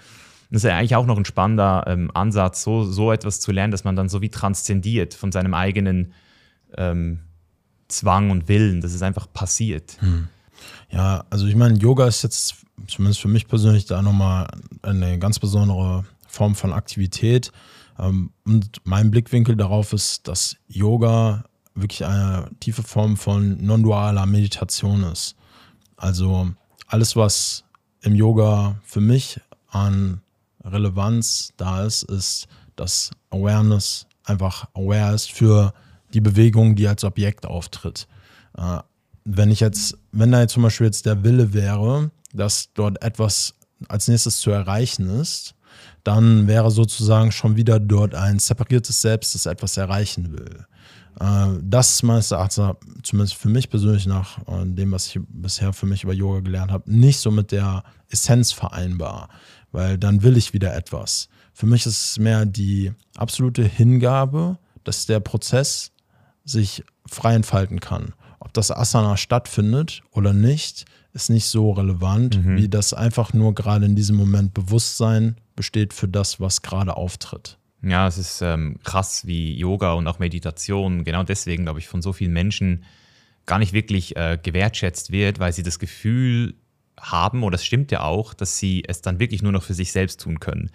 [0.52, 3.72] Das ist ja eigentlich auch noch ein spannender ähm, Ansatz, so, so etwas zu lernen,
[3.72, 6.14] dass man dann so wie transzendiert von seinem eigenen
[6.78, 7.22] ähm,
[7.88, 9.98] Zwang und Willen, dass es einfach passiert.
[10.02, 10.28] Hm.
[10.90, 12.56] Ja, also ich meine, Yoga ist jetzt
[12.88, 14.48] zumindest für mich persönlich da nochmal
[14.82, 17.52] eine ganz besondere Form von Aktivität.
[17.98, 25.04] Ähm, und mein Blickwinkel darauf ist, dass Yoga wirklich eine tiefe Form von non-dualer Meditation
[25.04, 25.36] ist.
[25.96, 26.52] Also
[26.88, 27.64] alles, was
[28.02, 30.21] im Yoga für mich an
[30.64, 35.74] Relevanz da ist, ist, dass Awareness einfach aware ist für
[36.14, 38.08] die Bewegung, die als Objekt auftritt.
[38.58, 38.80] Äh,
[39.24, 43.54] wenn ich jetzt, wenn da jetzt zum Beispiel jetzt der Wille wäre, dass dort etwas
[43.88, 45.56] als nächstes zu erreichen ist,
[46.04, 50.66] dann wäre sozusagen schon wieder dort ein separiertes Selbst, das etwas erreichen will.
[51.20, 55.74] Äh, das ist meines Erachtens, zumindest für mich persönlich nach äh, dem, was ich bisher
[55.74, 59.30] für mich über Yoga gelernt habe, nicht so mit der Essenz vereinbar
[59.72, 61.30] weil dann will ich wieder etwas.
[61.54, 65.92] Für mich ist es mehr die absolute Hingabe, dass der Prozess
[66.44, 68.14] sich frei entfalten kann.
[68.40, 72.58] Ob das Asana stattfindet oder nicht, ist nicht so relevant, mhm.
[72.58, 77.58] wie das einfach nur gerade in diesem Moment Bewusstsein besteht für das, was gerade auftritt.
[77.84, 82.02] Ja, es ist ähm, krass, wie Yoga und auch Meditation genau deswegen, glaube ich, von
[82.02, 82.84] so vielen Menschen
[83.46, 86.56] gar nicht wirklich äh, gewertschätzt wird, weil sie das Gefühl
[87.02, 89.92] haben, oder es stimmt ja auch, dass sie es dann wirklich nur noch für sich
[89.92, 90.72] selbst tun können.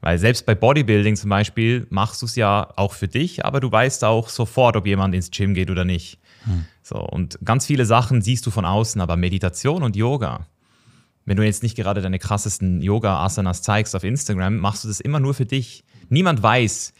[0.00, 3.70] Weil selbst bei Bodybuilding zum Beispiel machst du es ja auch für dich, aber du
[3.70, 6.18] weißt auch sofort, ob jemand ins Gym geht oder nicht.
[6.44, 6.66] Hm.
[6.82, 10.46] So, und ganz viele Sachen siehst du von außen, aber Meditation und Yoga,
[11.24, 15.20] wenn du jetzt nicht gerade deine krassesten Yoga-Asanas zeigst auf Instagram, machst du das immer
[15.20, 15.84] nur für dich.
[16.08, 16.94] Niemand weiß,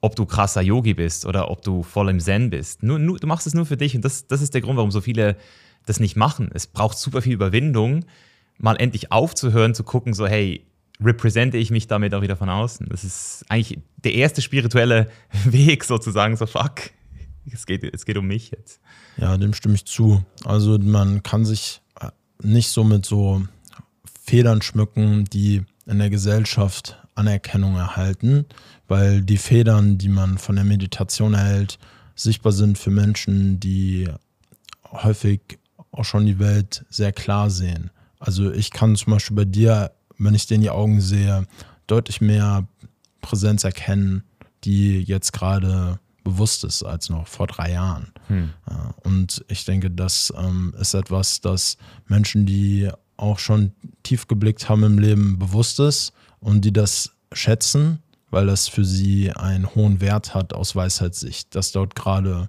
[0.00, 2.82] ob du krasser Yogi bist oder ob du voll im Zen bist.
[2.82, 4.90] Nur, nur, du machst es nur für dich und das, das ist der Grund, warum
[4.90, 5.36] so viele
[5.86, 6.50] das nicht machen.
[6.52, 8.04] Es braucht super viel Überwindung,
[8.58, 10.64] mal endlich aufzuhören, zu gucken, so, hey,
[11.02, 12.86] represente ich mich damit auch wieder von außen.
[12.88, 15.08] Das ist eigentlich der erste spirituelle
[15.44, 16.90] Weg sozusagen, so fuck,
[17.52, 18.80] es geht, es geht um mich jetzt.
[19.16, 20.24] Ja, dem stimme ich zu.
[20.44, 22.10] Also man kann sich äh,
[22.42, 23.42] nicht so mit so
[24.22, 28.46] Federn schmücken, die in der Gesellschaft Anerkennung erhalten,
[28.88, 31.78] weil die Federn, die man von der Meditation erhält,
[32.16, 34.08] sichtbar sind für Menschen, die
[34.90, 35.40] häufig
[35.94, 37.90] auch schon die Welt sehr klar sehen.
[38.18, 41.46] Also ich kann zum Beispiel bei dir, wenn ich dir in die Augen sehe,
[41.86, 42.66] deutlich mehr
[43.20, 44.24] Präsenz erkennen,
[44.64, 48.12] die jetzt gerade bewusst ist als noch vor drei Jahren.
[48.28, 48.50] Hm.
[49.02, 51.76] Und ich denke, das ähm, ist etwas, das
[52.06, 58.02] Menschen, die auch schon tief geblickt haben im Leben, bewusst ist und die das schätzen,
[58.30, 62.48] weil das für sie einen hohen Wert hat aus Weisheitssicht, dass dort gerade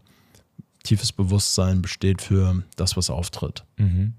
[0.86, 3.64] tiefes Bewusstsein besteht für das, was auftritt.
[3.78, 4.14] Mhm.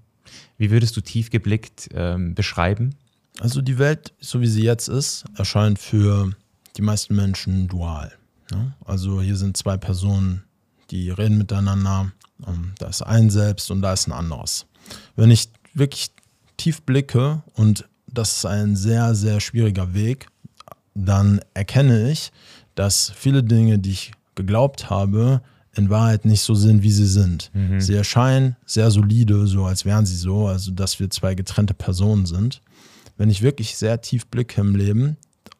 [0.57, 2.95] Wie würdest du tief geblickt ähm, beschreiben?
[3.39, 6.31] Also die Welt, so wie sie jetzt ist, erscheint für
[6.75, 8.11] die meisten Menschen dual.
[8.51, 8.73] Ja?
[8.85, 10.43] Also hier sind zwei Personen,
[10.91, 12.11] die reden miteinander.
[12.45, 14.65] Ähm, da ist ein Selbst und da ist ein anderes.
[15.15, 16.11] Wenn ich wirklich
[16.57, 20.27] tief blicke und das ist ein sehr, sehr schwieriger Weg,
[20.95, 22.31] dann erkenne ich,
[22.75, 25.41] dass viele Dinge, die ich geglaubt habe,
[25.77, 27.51] in Wahrheit nicht so sind, wie sie sind.
[27.53, 27.79] Mhm.
[27.79, 32.25] Sie erscheinen sehr solide, so als wären sie so, also dass wir zwei getrennte Personen
[32.25, 32.61] sind.
[33.17, 35.17] Wenn ich wirklich sehr tief blicke im Leben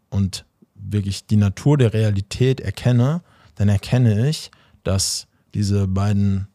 [0.09, 3.21] und wirklich die Natur der Realität erkenne,
[3.55, 4.51] dann erkenne ich,
[4.83, 6.47] dass diese beiden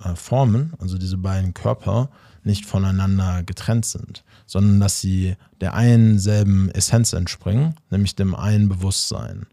[0.00, 2.10] äh, Formen, also diese beiden Körper,
[2.42, 8.68] nicht voneinander getrennt sind, sondern dass sie der einen selben Essenz entspringen, nämlich dem einen
[8.68, 9.46] Bewusstsein.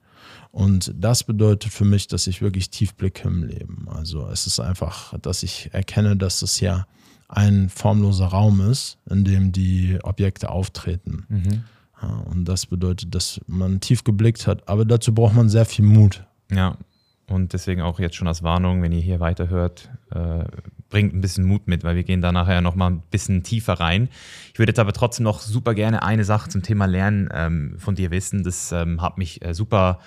[0.51, 3.87] Und das bedeutet für mich, dass ich wirklich tief blicke im Leben.
[3.89, 6.87] Also es ist einfach, dass ich erkenne, dass es ja
[7.29, 11.25] ein formloser Raum ist, in dem die Objekte auftreten.
[12.01, 14.67] Ja, und das bedeutet, dass man tief geblickt hat.
[14.69, 16.23] Aber dazu braucht man sehr viel Mut.
[16.51, 16.77] Ja,
[17.29, 20.45] und deswegen auch jetzt schon als Warnung, wenn ihr hier weiterhört, äh,
[20.89, 24.07] bringt ein bisschen Mut mit, weil wir gehen da nachher nochmal ein bisschen tiefer rein.
[24.53, 27.95] Ich würde jetzt aber trotzdem noch super gerne eine Sache zum Thema Lernen ähm, von
[27.95, 28.43] dir wissen.
[28.43, 29.99] Das ähm, hat mich äh, super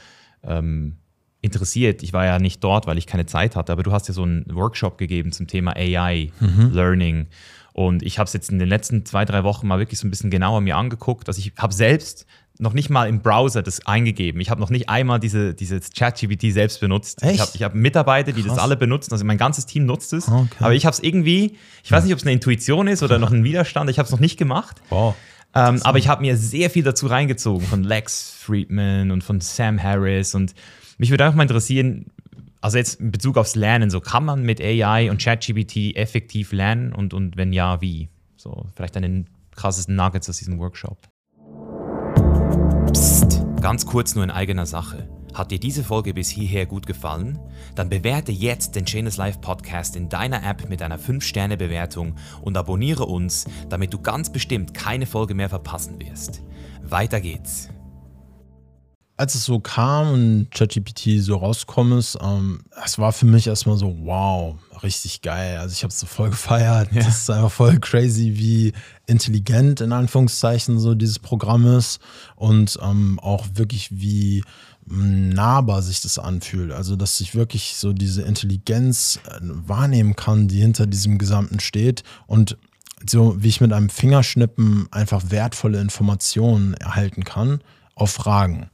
[0.42, 0.96] ähm,
[1.42, 2.02] interessiert.
[2.02, 4.22] Ich war ja nicht dort, weil ich keine Zeit hatte, aber du hast ja so
[4.22, 6.32] einen Workshop gegeben zum Thema AI,
[6.72, 7.26] Learning.
[7.72, 10.10] Und ich habe es jetzt in den letzten zwei, drei Wochen mal wirklich so ein
[10.10, 11.28] bisschen genauer mir angeguckt.
[11.28, 12.26] Also ich habe selbst
[12.58, 14.40] noch nicht mal im Browser das eingegeben.
[14.40, 17.22] Ich habe noch nicht einmal diese, diese ChatGPT selbst benutzt.
[17.22, 17.54] Echt?
[17.54, 19.12] Ich habe hab Mitarbeiter, die das alle benutzen.
[19.12, 20.28] Also mein ganzes Team nutzt es.
[20.28, 20.48] Okay.
[20.58, 23.30] Aber ich habe es irgendwie, ich weiß nicht, ob es eine Intuition ist oder noch
[23.30, 23.88] ein Widerstand.
[23.88, 24.82] Ich habe es noch nicht gemacht.
[24.90, 25.14] Wow.
[25.54, 29.82] Ähm, aber ich habe mir sehr viel dazu reingezogen von Lex Friedman und von Sam
[29.82, 30.54] Harris und
[30.98, 32.06] mich würde einfach mal interessieren,
[32.60, 36.92] also jetzt in Bezug aufs Lernen, so kann man mit AI und ChatGPT effektiv lernen
[36.92, 38.10] und, und wenn ja, wie?
[38.36, 41.08] So vielleicht einen krassesten Nuggets aus diesem Workshop.
[42.92, 45.08] Psst, ganz kurz nur in eigener Sache.
[45.34, 47.38] Hat dir diese Folge bis hierher gut gefallen?
[47.74, 53.04] Dann bewerte jetzt den Chainless Life Podcast in deiner App mit einer 5-Sterne-Bewertung und abonniere
[53.04, 56.42] uns, damit du ganz bestimmt keine Folge mehr verpassen wirst.
[56.82, 57.68] Weiter geht's.
[59.20, 63.76] als es so kam und ChatGPT so rausgekommen ist, ähm, es war für mich erstmal
[63.76, 65.58] so, wow, richtig geil.
[65.58, 66.88] Also ich habe es so voll gefeiert.
[66.94, 68.72] Das ist einfach voll crazy, wie
[69.06, 72.00] intelligent in Anführungszeichen so dieses Programm ist
[72.34, 74.42] und ähm, auch wirklich wie
[74.90, 76.72] nahbar sich das anfühlt.
[76.72, 82.02] Also dass ich wirklich so diese Intelligenz äh, wahrnehmen kann, die hinter diesem Gesamten steht
[82.26, 82.58] und
[83.08, 87.60] so wie ich mit einem Fingerschnippen einfach wertvolle Informationen erhalten kann
[87.94, 88.68] auf Fragen.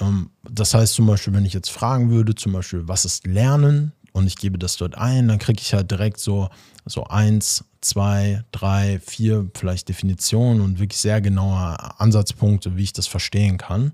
[0.00, 3.92] Ähm, das heißt zum Beispiel, wenn ich jetzt fragen würde, zum Beispiel, was ist Lernen?
[4.12, 6.48] Und ich gebe das dort ein, dann kriege ich halt direkt so,
[6.86, 13.08] so eins, zwei, drei, vier vielleicht Definitionen und wirklich sehr genaue Ansatzpunkte, wie ich das
[13.08, 13.92] verstehen kann.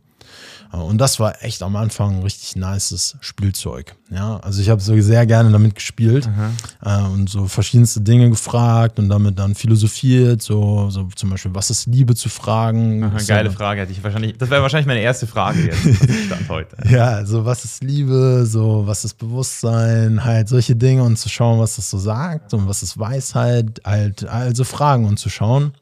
[0.72, 3.96] Äh, Und das war echt am Anfang ein richtig nices Spielzeug.
[4.10, 6.28] Ja, also ich habe so sehr gerne damit gespielt
[6.84, 11.70] äh, und so verschiedenste Dinge gefragt und damit dann philosophiert, so, so zum Beispiel, was
[11.70, 13.04] ist Liebe zu fragen?
[13.04, 14.36] Aha, So- geile Frage hätte ich wahrscheinlich.
[14.38, 16.26] Das wäre wahrscheinlich meine erste Frage jetzt.
[16.26, 16.76] Stand heute.
[16.90, 21.60] Ja, also was ist Liebe, so was ist Bewusstsein, halt solche Dinge und zu schauen,
[21.60, 25.72] was das so sagt und was ist Weisheit, halt also Fragen und zu schauen.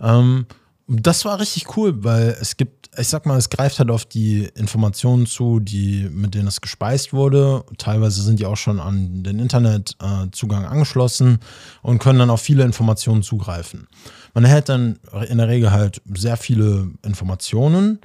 [0.00, 0.46] Ähm,
[0.90, 4.48] das war richtig cool, weil es gibt, ich sag mal, es greift halt auf die
[4.54, 7.62] Informationen zu, die, mit denen es gespeist wurde.
[7.76, 11.40] Teilweise sind die auch schon an den Internetzugang äh, angeschlossen
[11.82, 13.86] und können dann auf viele Informationen zugreifen.
[14.32, 17.98] Man erhält dann in der Regel halt sehr viele Informationen,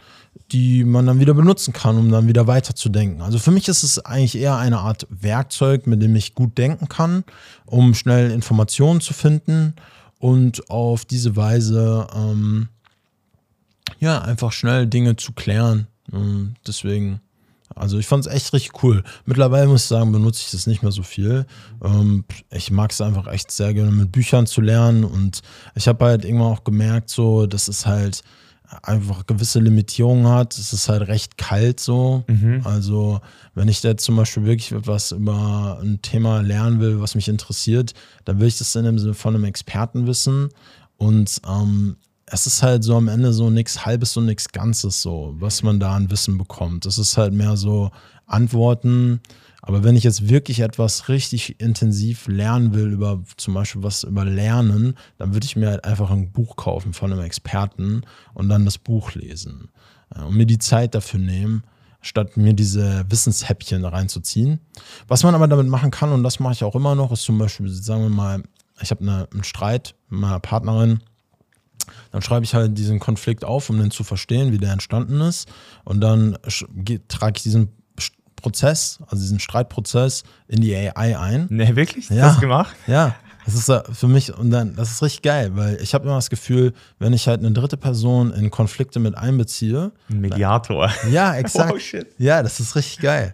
[0.52, 3.22] die man dann wieder benutzen kann, um dann wieder weiterzudenken.
[3.22, 6.90] Also für mich ist es eigentlich eher eine Art Werkzeug, mit dem ich gut denken
[6.90, 7.24] kann,
[7.66, 9.76] um schnell Informationen zu finden
[10.20, 12.70] und auf diese Weise ähm,
[14.00, 15.88] ja einfach schnell Dinge zu klären.
[16.12, 17.22] Ähm, deswegen,
[17.76, 19.04] also ich fand es echt richtig cool.
[19.26, 21.46] Mittlerweile muss ich sagen, benutze ich das nicht mehr so viel.
[21.84, 25.42] Ähm, ich mag es einfach echt sehr gerne mit Büchern zu lernen und
[25.76, 28.24] ich habe halt irgendwann auch gemerkt, so, dass es halt
[28.82, 30.58] einfach gewisse Limitierungen hat.
[30.58, 32.24] Es ist halt recht kalt so.
[32.64, 33.22] Also
[33.54, 37.94] wenn ich jetzt zum Beispiel wirklich etwas über ein Thema lernen will, was mich interessiert,
[38.26, 40.50] dann will ich das in dem Sinne von einem Experten wissen.
[40.98, 45.36] Und ähm, es ist halt so am Ende so nichts Halbes und nichts Ganzes so,
[45.38, 46.86] was man da an Wissen bekommt.
[46.86, 47.92] Es ist halt mehr so
[48.26, 49.22] Antworten.
[49.62, 54.26] Aber wenn ich jetzt wirklich etwas richtig intensiv lernen will, über zum Beispiel was über
[54.26, 58.02] Lernen, dann würde ich mir halt einfach ein Buch kaufen von einem Experten
[58.34, 59.70] und dann das Buch lesen.
[60.14, 61.64] Äh, Und mir die Zeit dafür nehmen,
[62.02, 64.60] statt mir diese Wissenshäppchen reinzuziehen.
[65.08, 67.38] Was man aber damit machen kann, und das mache ich auch immer noch, ist zum
[67.38, 68.44] Beispiel, sagen wir mal,
[68.82, 71.00] ich habe eine, einen Streit mit meiner Partnerin,
[72.12, 75.48] dann schreibe ich halt diesen Konflikt auf, um den zu verstehen, wie der entstanden ist.
[75.84, 76.38] Und dann
[77.08, 77.70] trage ich diesen
[78.36, 81.48] Prozess, also diesen Streitprozess, in die AI ein.
[81.50, 82.10] Ne, wirklich?
[82.10, 82.28] Ja.
[82.28, 82.76] Das gemacht?
[82.88, 83.16] Ja,
[83.46, 86.16] das ist äh, für mich und dann, das ist richtig geil, weil ich habe immer
[86.16, 90.92] das Gefühl, wenn ich halt eine dritte Person in Konflikte mit einbeziehe, Ein Mediator.
[91.10, 91.72] ja, exakt.
[91.74, 92.08] Wow, shit.
[92.18, 93.34] Ja, das ist richtig geil.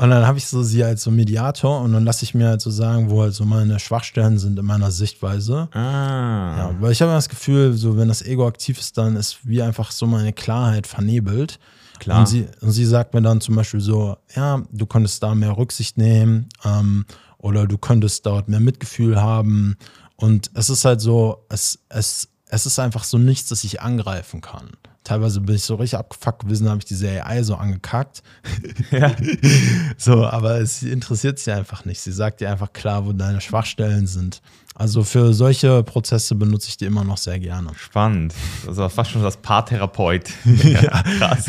[0.00, 2.62] Und dann habe ich so sie als so Mediator und dann lasse ich mir halt
[2.62, 5.68] so sagen, wo halt so meine Schwachstellen sind in meiner Sichtweise.
[5.72, 6.56] Ah.
[6.56, 9.60] Ja, weil ich habe das Gefühl, so wenn das Ego aktiv ist, dann ist wie
[9.60, 11.58] einfach so meine Klarheit vernebelt.
[11.98, 12.20] Klar.
[12.20, 15.58] Und sie, und sie sagt mir dann zum Beispiel so, ja, du könntest da mehr
[15.58, 17.04] Rücksicht nehmen ähm,
[17.36, 19.76] oder du könntest dort mehr Mitgefühl haben
[20.16, 24.40] Und es ist halt so, es, es, es ist einfach so nichts, das ich angreifen
[24.40, 24.70] kann.
[25.10, 28.22] Teilweise bin ich so richtig abgefuckt gewesen, habe ich diese AI so angekackt.
[28.92, 29.10] Ja.
[29.98, 32.00] So, aber es interessiert sie einfach nicht.
[32.00, 34.40] Sie sagt dir einfach klar, wo deine Schwachstellen sind.
[34.76, 37.72] Also für solche Prozesse benutze ich die immer noch sehr gerne.
[37.74, 38.34] Spannend.
[38.68, 40.30] Also fast schon das Paartherapeut.
[40.62, 41.46] ja, krass.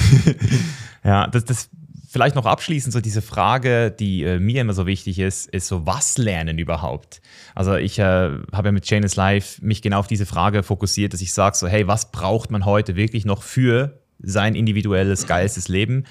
[1.04, 1.70] Ja, das, das
[2.12, 5.86] vielleicht noch abschließend so diese Frage, die äh, mir immer so wichtig ist, ist so,
[5.86, 7.22] was lernen überhaupt?
[7.56, 11.22] Also ich äh, habe ja mit Janus Live mich genau auf diese Frage fokussiert, dass
[11.22, 16.04] ich sage so, hey, was braucht man heute wirklich noch für sein individuelles, geilstes Leben?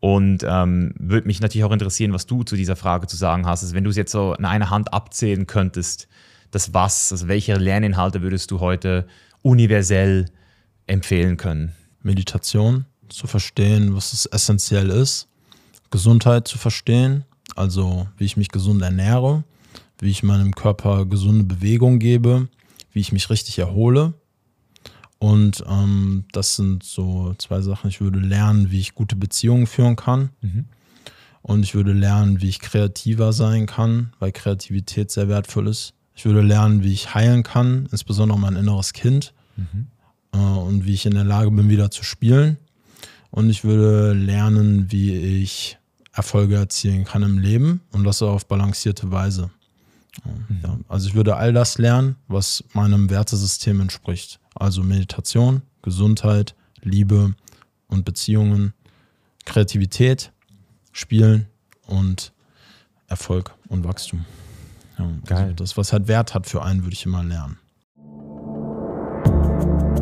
[0.00, 3.62] Und ähm, würde mich natürlich auch interessieren, was du zu dieser Frage zu sagen hast.
[3.62, 6.08] Also wenn du es jetzt so in einer Hand abzählen könntest,
[6.50, 9.06] das was, also welche Lerninhalte würdest du heute
[9.42, 10.26] universell
[10.88, 11.72] empfehlen können?
[12.02, 15.28] Meditation, zu verstehen, was es essentiell ist.
[15.90, 17.24] Gesundheit zu verstehen,
[17.54, 19.44] also wie ich mich gesund ernähre,
[19.98, 22.48] wie ich meinem Körper gesunde Bewegung gebe,
[22.92, 24.14] wie ich mich richtig erhole.
[25.18, 27.88] Und ähm, das sind so zwei Sachen.
[27.88, 30.30] Ich würde lernen, wie ich gute Beziehungen führen kann.
[31.42, 35.94] Und ich würde lernen, wie ich kreativer sein kann, weil Kreativität sehr wertvoll ist.
[36.14, 39.32] Ich würde lernen, wie ich heilen kann, insbesondere mein inneres Kind.
[40.32, 42.58] Äh, und wie ich in der Lage bin, wieder zu spielen.
[43.36, 45.76] Und ich würde lernen, wie ich
[46.14, 49.50] Erfolge erzielen kann im Leben und das auf balancierte Weise.
[50.62, 54.40] Ja, also ich würde all das lernen, was meinem Wertesystem entspricht.
[54.54, 57.34] Also Meditation, Gesundheit, Liebe
[57.88, 58.72] und Beziehungen,
[59.44, 60.32] Kreativität,
[60.92, 61.44] Spielen
[61.82, 62.32] und
[63.06, 64.24] Erfolg und Wachstum.
[64.98, 65.42] Ja, Geil.
[65.42, 67.58] Also das, was halt Wert hat für einen, würde ich immer lernen.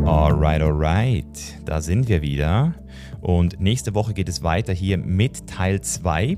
[0.05, 1.57] Alright, alright.
[1.65, 2.75] Da sind wir wieder.
[3.21, 6.37] Und nächste Woche geht es weiter hier mit Teil 2.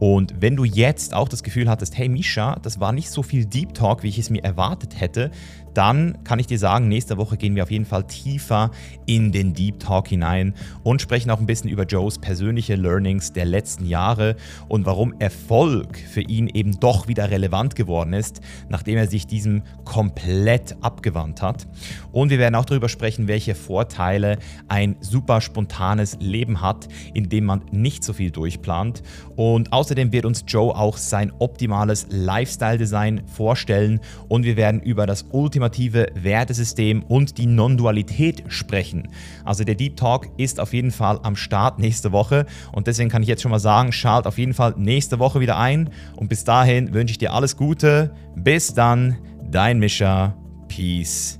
[0.00, 3.46] Und wenn du jetzt auch das Gefühl hattest, hey Misha, das war nicht so viel
[3.46, 5.30] Deep Talk, wie ich es mir erwartet hätte,
[5.76, 8.70] dann kann ich dir sagen, nächste Woche gehen wir auf jeden Fall tiefer
[9.04, 13.44] in den Deep Talk hinein und sprechen auch ein bisschen über Joes persönliche Learnings der
[13.44, 14.36] letzten Jahre
[14.68, 19.64] und warum Erfolg für ihn eben doch wieder relevant geworden ist, nachdem er sich diesem
[19.84, 21.66] komplett abgewandt hat.
[22.10, 27.44] Und wir werden auch darüber sprechen, welche Vorteile ein super spontanes Leben hat, in dem
[27.44, 29.02] man nicht so viel durchplant.
[29.36, 35.26] Und außerdem wird uns Joe auch sein optimales Lifestyle-Design vorstellen und wir werden über das
[35.32, 39.08] ultimative Wertesystem und die Non-Dualität sprechen.
[39.44, 43.22] Also der Deep Talk ist auf jeden Fall am Start nächste Woche und deswegen kann
[43.22, 46.44] ich jetzt schon mal sagen, schalt auf jeden Fall nächste Woche wieder ein und bis
[46.44, 48.14] dahin wünsche ich dir alles Gute.
[48.34, 49.18] Bis dann,
[49.50, 50.36] dein Mischa.
[50.68, 51.38] Peace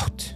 [0.00, 0.33] out.